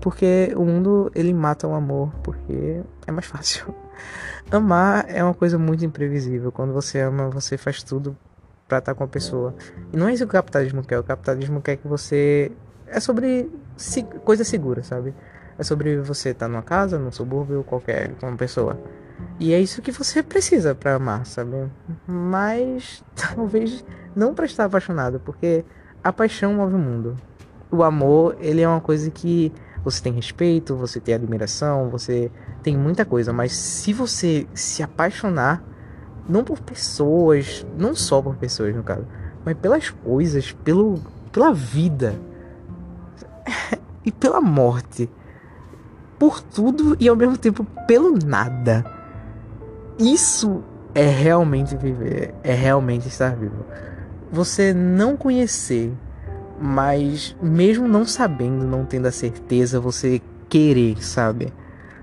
Porque 0.00 0.52
o 0.56 0.64
mundo 0.64 1.10
ele 1.14 1.32
mata 1.32 1.66
o 1.66 1.74
amor, 1.74 2.12
porque 2.22 2.82
é 3.06 3.12
mais 3.12 3.26
fácil. 3.26 3.74
Amar 4.50 5.06
é 5.08 5.22
uma 5.22 5.34
coisa 5.34 5.58
muito 5.58 5.84
imprevisível. 5.84 6.52
Quando 6.52 6.72
você 6.72 7.00
ama, 7.00 7.30
você 7.30 7.56
faz 7.56 7.82
tudo 7.82 8.16
para 8.68 8.78
estar 8.78 8.94
com 8.94 9.04
a 9.04 9.08
pessoa. 9.08 9.54
E 9.92 9.96
não 9.96 10.08
é 10.08 10.14
isso 10.14 10.24
que 10.24 10.30
o 10.30 10.32
capitalismo 10.32 10.84
quer. 10.84 10.98
O 10.98 11.04
capitalismo 11.04 11.60
quer 11.60 11.76
que 11.76 11.86
você 11.86 12.52
é 12.86 13.00
sobre 13.00 13.50
coisa 14.24 14.44
segura, 14.44 14.82
sabe? 14.82 15.14
É 15.58 15.62
sobre 15.62 15.98
você 16.00 16.30
estar 16.30 16.48
numa 16.48 16.62
casa, 16.62 16.98
num 16.98 17.10
subúrbio, 17.10 17.64
qualquer 17.64 18.14
com 18.16 18.28
uma 18.28 18.36
pessoa. 18.36 18.78
E 19.38 19.52
é 19.52 19.60
isso 19.60 19.82
que 19.82 19.92
você 19.92 20.22
precisa 20.22 20.74
para 20.74 20.94
amar, 20.94 21.26
sabe? 21.26 21.70
Mas 22.06 23.04
talvez 23.14 23.84
não 24.14 24.34
para 24.34 24.46
estar 24.46 24.64
apaixonado, 24.64 25.20
porque 25.20 25.64
a 26.02 26.12
paixão 26.12 26.54
move 26.54 26.74
o 26.74 26.78
mundo. 26.78 27.16
O 27.70 27.82
amor, 27.82 28.36
ele 28.40 28.62
é 28.62 28.68
uma 28.68 28.80
coisa 28.80 29.10
que 29.10 29.52
você 29.84 30.02
tem 30.02 30.12
respeito, 30.12 30.74
você 30.74 30.98
tem 30.98 31.14
admiração, 31.14 31.90
você 31.90 32.30
tem 32.62 32.76
muita 32.76 33.04
coisa, 33.04 33.32
mas 33.32 33.52
se 33.52 33.92
você 33.92 34.46
se 34.54 34.82
apaixonar 34.82 35.62
não 36.28 36.42
por 36.42 36.60
pessoas, 36.60 37.64
não 37.78 37.94
só 37.94 38.20
por 38.20 38.36
pessoas 38.36 38.74
no 38.74 38.82
caso, 38.82 39.06
mas 39.44 39.56
pelas 39.56 39.90
coisas, 39.90 40.50
pelo 40.52 41.00
pela 41.30 41.52
vida 41.52 42.18
e 44.04 44.10
pela 44.10 44.40
morte, 44.40 45.10
por 46.18 46.40
tudo 46.40 46.96
e 46.98 47.08
ao 47.08 47.14
mesmo 47.14 47.36
tempo 47.36 47.64
pelo 47.86 48.18
nada. 48.24 48.95
Isso 49.98 50.62
é 50.94 51.06
realmente 51.06 51.76
viver, 51.76 52.34
é 52.42 52.54
realmente 52.54 53.08
estar 53.08 53.34
vivo. 53.34 53.64
Você 54.30 54.72
não 54.74 55.16
conhecer, 55.16 55.92
mas 56.60 57.36
mesmo 57.40 57.86
não 57.86 58.04
sabendo, 58.04 58.66
não 58.66 58.84
tendo 58.84 59.06
a 59.06 59.12
certeza, 59.12 59.80
você 59.80 60.20
querer, 60.48 61.02
sabe? 61.02 61.52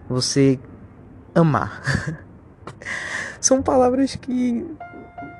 Você 0.10 0.60
amar. 1.36 1.82
São 3.40 3.62
palavras 3.62 4.16
que 4.16 4.66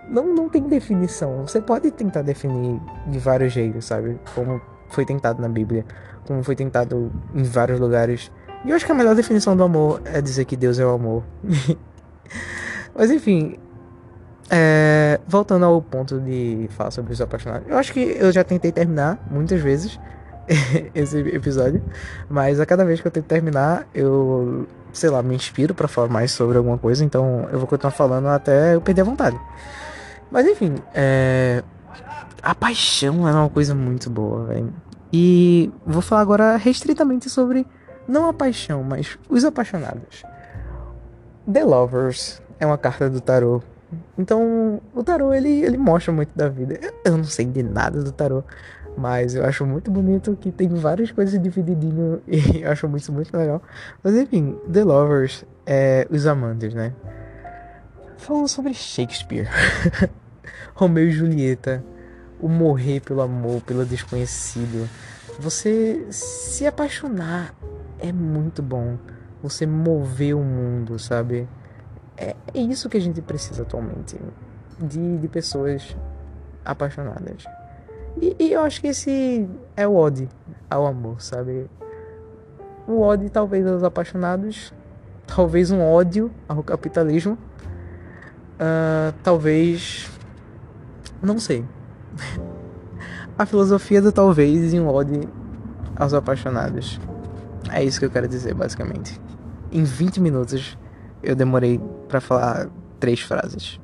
não, 0.10 0.34
não 0.34 0.50
tem 0.50 0.64
definição. 0.64 1.48
Você 1.48 1.62
pode 1.62 1.90
tentar 1.92 2.22
definir 2.22 2.80
de 3.08 3.20
vários 3.20 3.54
jeitos, 3.54 3.86
sabe? 3.86 4.20
Como 4.36 4.62
foi 4.90 5.06
tentado 5.06 5.42
na 5.42 5.50
Bíblia, 5.50 5.86
como 6.26 6.44
foi 6.44 6.56
tentado 6.56 7.12
em 7.34 7.44
vários 7.44 7.80
lugares 7.80 8.32
e 8.66 8.70
eu 8.70 8.76
acho 8.78 8.86
que 8.86 8.92
a 8.94 8.96
melhor 8.96 9.14
definição 9.14 9.58
do 9.58 9.64
amor 9.64 10.02
é 10.06 10.22
dizer 10.22 10.46
que 10.46 10.56
Deus 10.56 10.80
é 10.80 10.86
o 10.86 10.90
amor. 10.90 11.24
Mas 12.96 13.10
enfim, 13.10 13.58
é, 14.50 15.20
voltando 15.28 15.66
ao 15.66 15.82
ponto 15.82 16.20
de 16.20 16.70
falar 16.72 16.92
sobre 16.92 17.14
os 17.14 17.22
apaixonados, 17.22 17.68
eu 17.68 17.78
acho 17.78 17.92
que 17.92 18.00
eu 18.00 18.32
já 18.32 18.44
tentei 18.44 18.72
terminar 18.72 19.18
muitas 19.32 19.60
vezes 19.62 20.00
esse 20.94 21.18
episódio, 21.20 21.82
mas 22.30 22.60
a 22.60 22.66
cada 22.66 22.84
vez 22.86 23.02
que 23.02 23.08
eu 23.08 23.12
tento 23.12 23.26
terminar, 23.26 23.88
eu, 23.94 24.68
sei 24.92 25.10
lá, 25.10 25.24
me 25.24 25.36
inspiro 25.36 25.74
para 25.74 25.88
falar 25.88 26.08
mais 26.08 26.32
sobre 26.32 26.58
alguma 26.58 26.78
coisa, 26.78 27.04
então 27.04 27.48
eu 27.52 27.58
vou 27.58 27.68
continuar 27.68 27.92
falando 27.92 28.28
até 28.28 28.76
eu 28.76 28.82
perder 28.82 29.02
a 29.02 29.06
vontade. 29.06 29.40
Mas 30.30 30.46
enfim, 30.46 30.76
é, 30.94 31.64
a 32.42 32.54
paixão 32.54 33.28
é 33.28 33.32
uma 33.32 33.50
coisa 33.50 33.74
muito 33.74 34.10
boa, 34.10 34.46
velho. 34.46 34.74
E 35.12 35.72
vou 35.86 36.02
falar 36.02 36.22
agora 36.22 36.58
restritamente 36.58 37.30
sobre 37.30 37.66
não 38.08 38.28
a 38.28 38.34
paixão, 38.34 38.84
mas 38.84 39.18
os 39.30 39.46
apaixonados. 39.46 40.24
The 41.52 41.64
Lovers 41.64 42.42
é 42.60 42.66
uma 42.66 42.78
carta 42.78 43.10
do 43.10 43.20
tarô. 43.20 43.62
Então, 44.18 44.82
o 44.94 45.04
tarô 45.04 45.34
ele, 45.34 45.64
ele 45.64 45.78
mostra 45.78 46.12
muito 46.12 46.32
da 46.36 46.50
vida. 46.50 46.80
Eu 47.04 47.18
não 47.18 47.24
sei 47.24 47.46
de 47.46 47.62
nada 47.62 48.02
do 48.02 48.12
tarô, 48.12 48.44
mas 48.98 49.36
eu 49.36 49.46
acho 49.46 49.66
muito 49.66 49.92
bonito 49.92 50.38
que 50.40 50.52
tem 50.52 50.70
várias 50.70 51.12
coisas 51.12 51.42
divididinho 51.42 52.22
e 52.28 52.62
eu 52.62 52.72
acho 52.72 52.88
muito, 52.88 53.12
muito 53.12 53.36
legal. 53.36 53.62
Mas 54.04 54.16
enfim, 54.16 54.58
The 54.72 54.84
Lovers 54.84 55.46
é 55.66 56.08
os 56.10 56.26
amantes, 56.26 56.74
né? 56.74 56.94
Falando 58.18 58.48
sobre 58.48 58.74
Shakespeare, 58.74 59.50
Romeu 60.74 61.10
e 61.10 61.12
Julieta, 61.12 61.84
o 62.40 62.48
morrer 62.48 63.02
pelo 63.02 63.22
amor, 63.22 63.62
pelo 63.62 63.86
desconhecido. 63.86 64.88
Você 65.40 66.06
se 66.10 66.66
apaixonar 66.66 67.54
é 68.00 68.12
muito 68.12 68.62
bom. 68.62 68.98
Você 69.44 69.68
mover 69.68 70.36
o 70.36 70.40
mundo, 70.40 70.98
sabe? 70.98 71.48
É, 72.18 72.36
é 72.54 72.60
isso 72.60 72.90
que 72.90 72.98
a 72.98 73.02
gente 73.02 73.22
precisa 73.22 73.62
atualmente. 73.62 74.18
De, 74.80 75.18
de 75.18 75.28
pessoas 75.28 75.96
apaixonadas. 76.66 77.44
E, 78.20 78.36
e, 78.40 78.54
eu 78.54 78.62
acho 78.62 78.82
que 78.82 78.88
esse 78.88 79.48
é 79.78 79.88
o 79.88 79.94
ode 79.94 80.28
ao 80.70 80.88
amor, 80.88 81.22
sabe? 81.22 81.70
O 82.88 83.02
ode 83.02 83.30
talvez 83.30 83.68
aos 83.68 83.84
apaixonados 83.84 84.74
talvez 85.26 85.72
um 85.72 85.82
ódio 85.82 86.32
ao 86.48 86.64
capitalismo, 86.64 87.38
uh, 88.54 89.14
talvez. 89.24 90.10
Não 91.22 91.40
sei. 91.40 91.66
A 93.38 93.46
filosofia 93.48 94.00
do 94.00 94.12
talvez 94.12 94.74
e 94.74 94.80
um 94.80 94.88
ódio 94.88 95.28
aos 95.96 96.14
apaixonados. 96.14 97.00
É 97.72 97.84
isso 97.84 98.00
que 98.00 98.06
eu 98.06 98.12
quero 98.12 98.28
dizer, 98.28 98.54
basicamente. 98.54 99.20
Em 99.74 99.84
20 99.84 100.22
minutos 100.22 100.78
eu 101.24 101.36
demorei 101.36 101.82
para 102.08 102.22
falar 102.22 102.70
três 103.00 103.22
frases. 103.22 103.80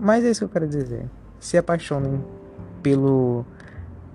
Mas 0.00 0.24
é 0.24 0.30
isso 0.30 0.40
que 0.40 0.44
eu 0.46 0.48
quero 0.48 0.66
dizer. 0.66 1.04
Se 1.38 1.58
apaixonem 1.58 2.24
pelo 2.82 3.44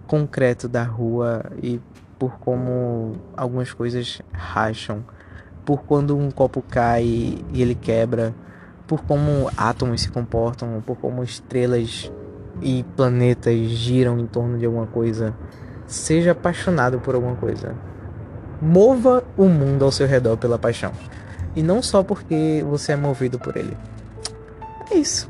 concreto 0.07 0.67
da 0.67 0.81
rua 0.81 1.43
e 1.61 1.79
por 2.17 2.39
como 2.39 3.13
algumas 3.37 3.71
coisas 3.71 4.23
racham, 4.31 5.05
por 5.63 5.83
quando 5.83 6.17
um 6.17 6.31
copo 6.31 6.63
cai 6.63 7.03
e 7.53 7.61
ele 7.61 7.75
quebra, 7.75 8.33
por 8.87 9.03
como 9.03 9.51
átomos 9.55 10.01
se 10.01 10.09
comportam, 10.09 10.81
por 10.83 10.97
como 10.97 11.23
estrelas 11.23 12.11
e 12.59 12.83
planetas 12.95 13.55
giram 13.69 14.17
em 14.17 14.25
torno 14.25 14.57
de 14.57 14.65
alguma 14.65 14.87
coisa. 14.87 15.35
Seja 15.85 16.31
apaixonado 16.31 16.99
por 16.99 17.13
alguma 17.13 17.35
coisa. 17.35 17.75
Mova 18.63 19.25
o 19.35 19.43
mundo 19.45 19.83
ao 19.83 19.91
seu 19.91 20.07
redor 20.07 20.37
pela 20.37 20.57
paixão. 20.57 20.93
E 21.53 21.61
não 21.61 21.81
só 21.81 22.01
porque 22.01 22.63
você 22.67 22.93
é 22.93 22.95
movido 22.95 23.37
por 23.37 23.57
ele. 23.57 23.77
É 24.89 24.95
isso. 24.95 25.29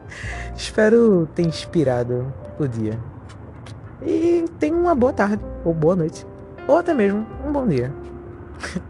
Espero 0.56 1.28
ter 1.34 1.42
inspirado 1.42 2.32
o 2.58 2.66
dia. 2.66 2.98
E 4.00 4.46
tenha 4.58 4.74
uma 4.74 4.94
boa 4.94 5.12
tarde, 5.12 5.42
ou 5.62 5.74
boa 5.74 5.94
noite, 5.94 6.26
ou 6.66 6.78
até 6.78 6.94
mesmo 6.94 7.26
um 7.46 7.52
bom 7.52 7.66
dia. 7.66 7.92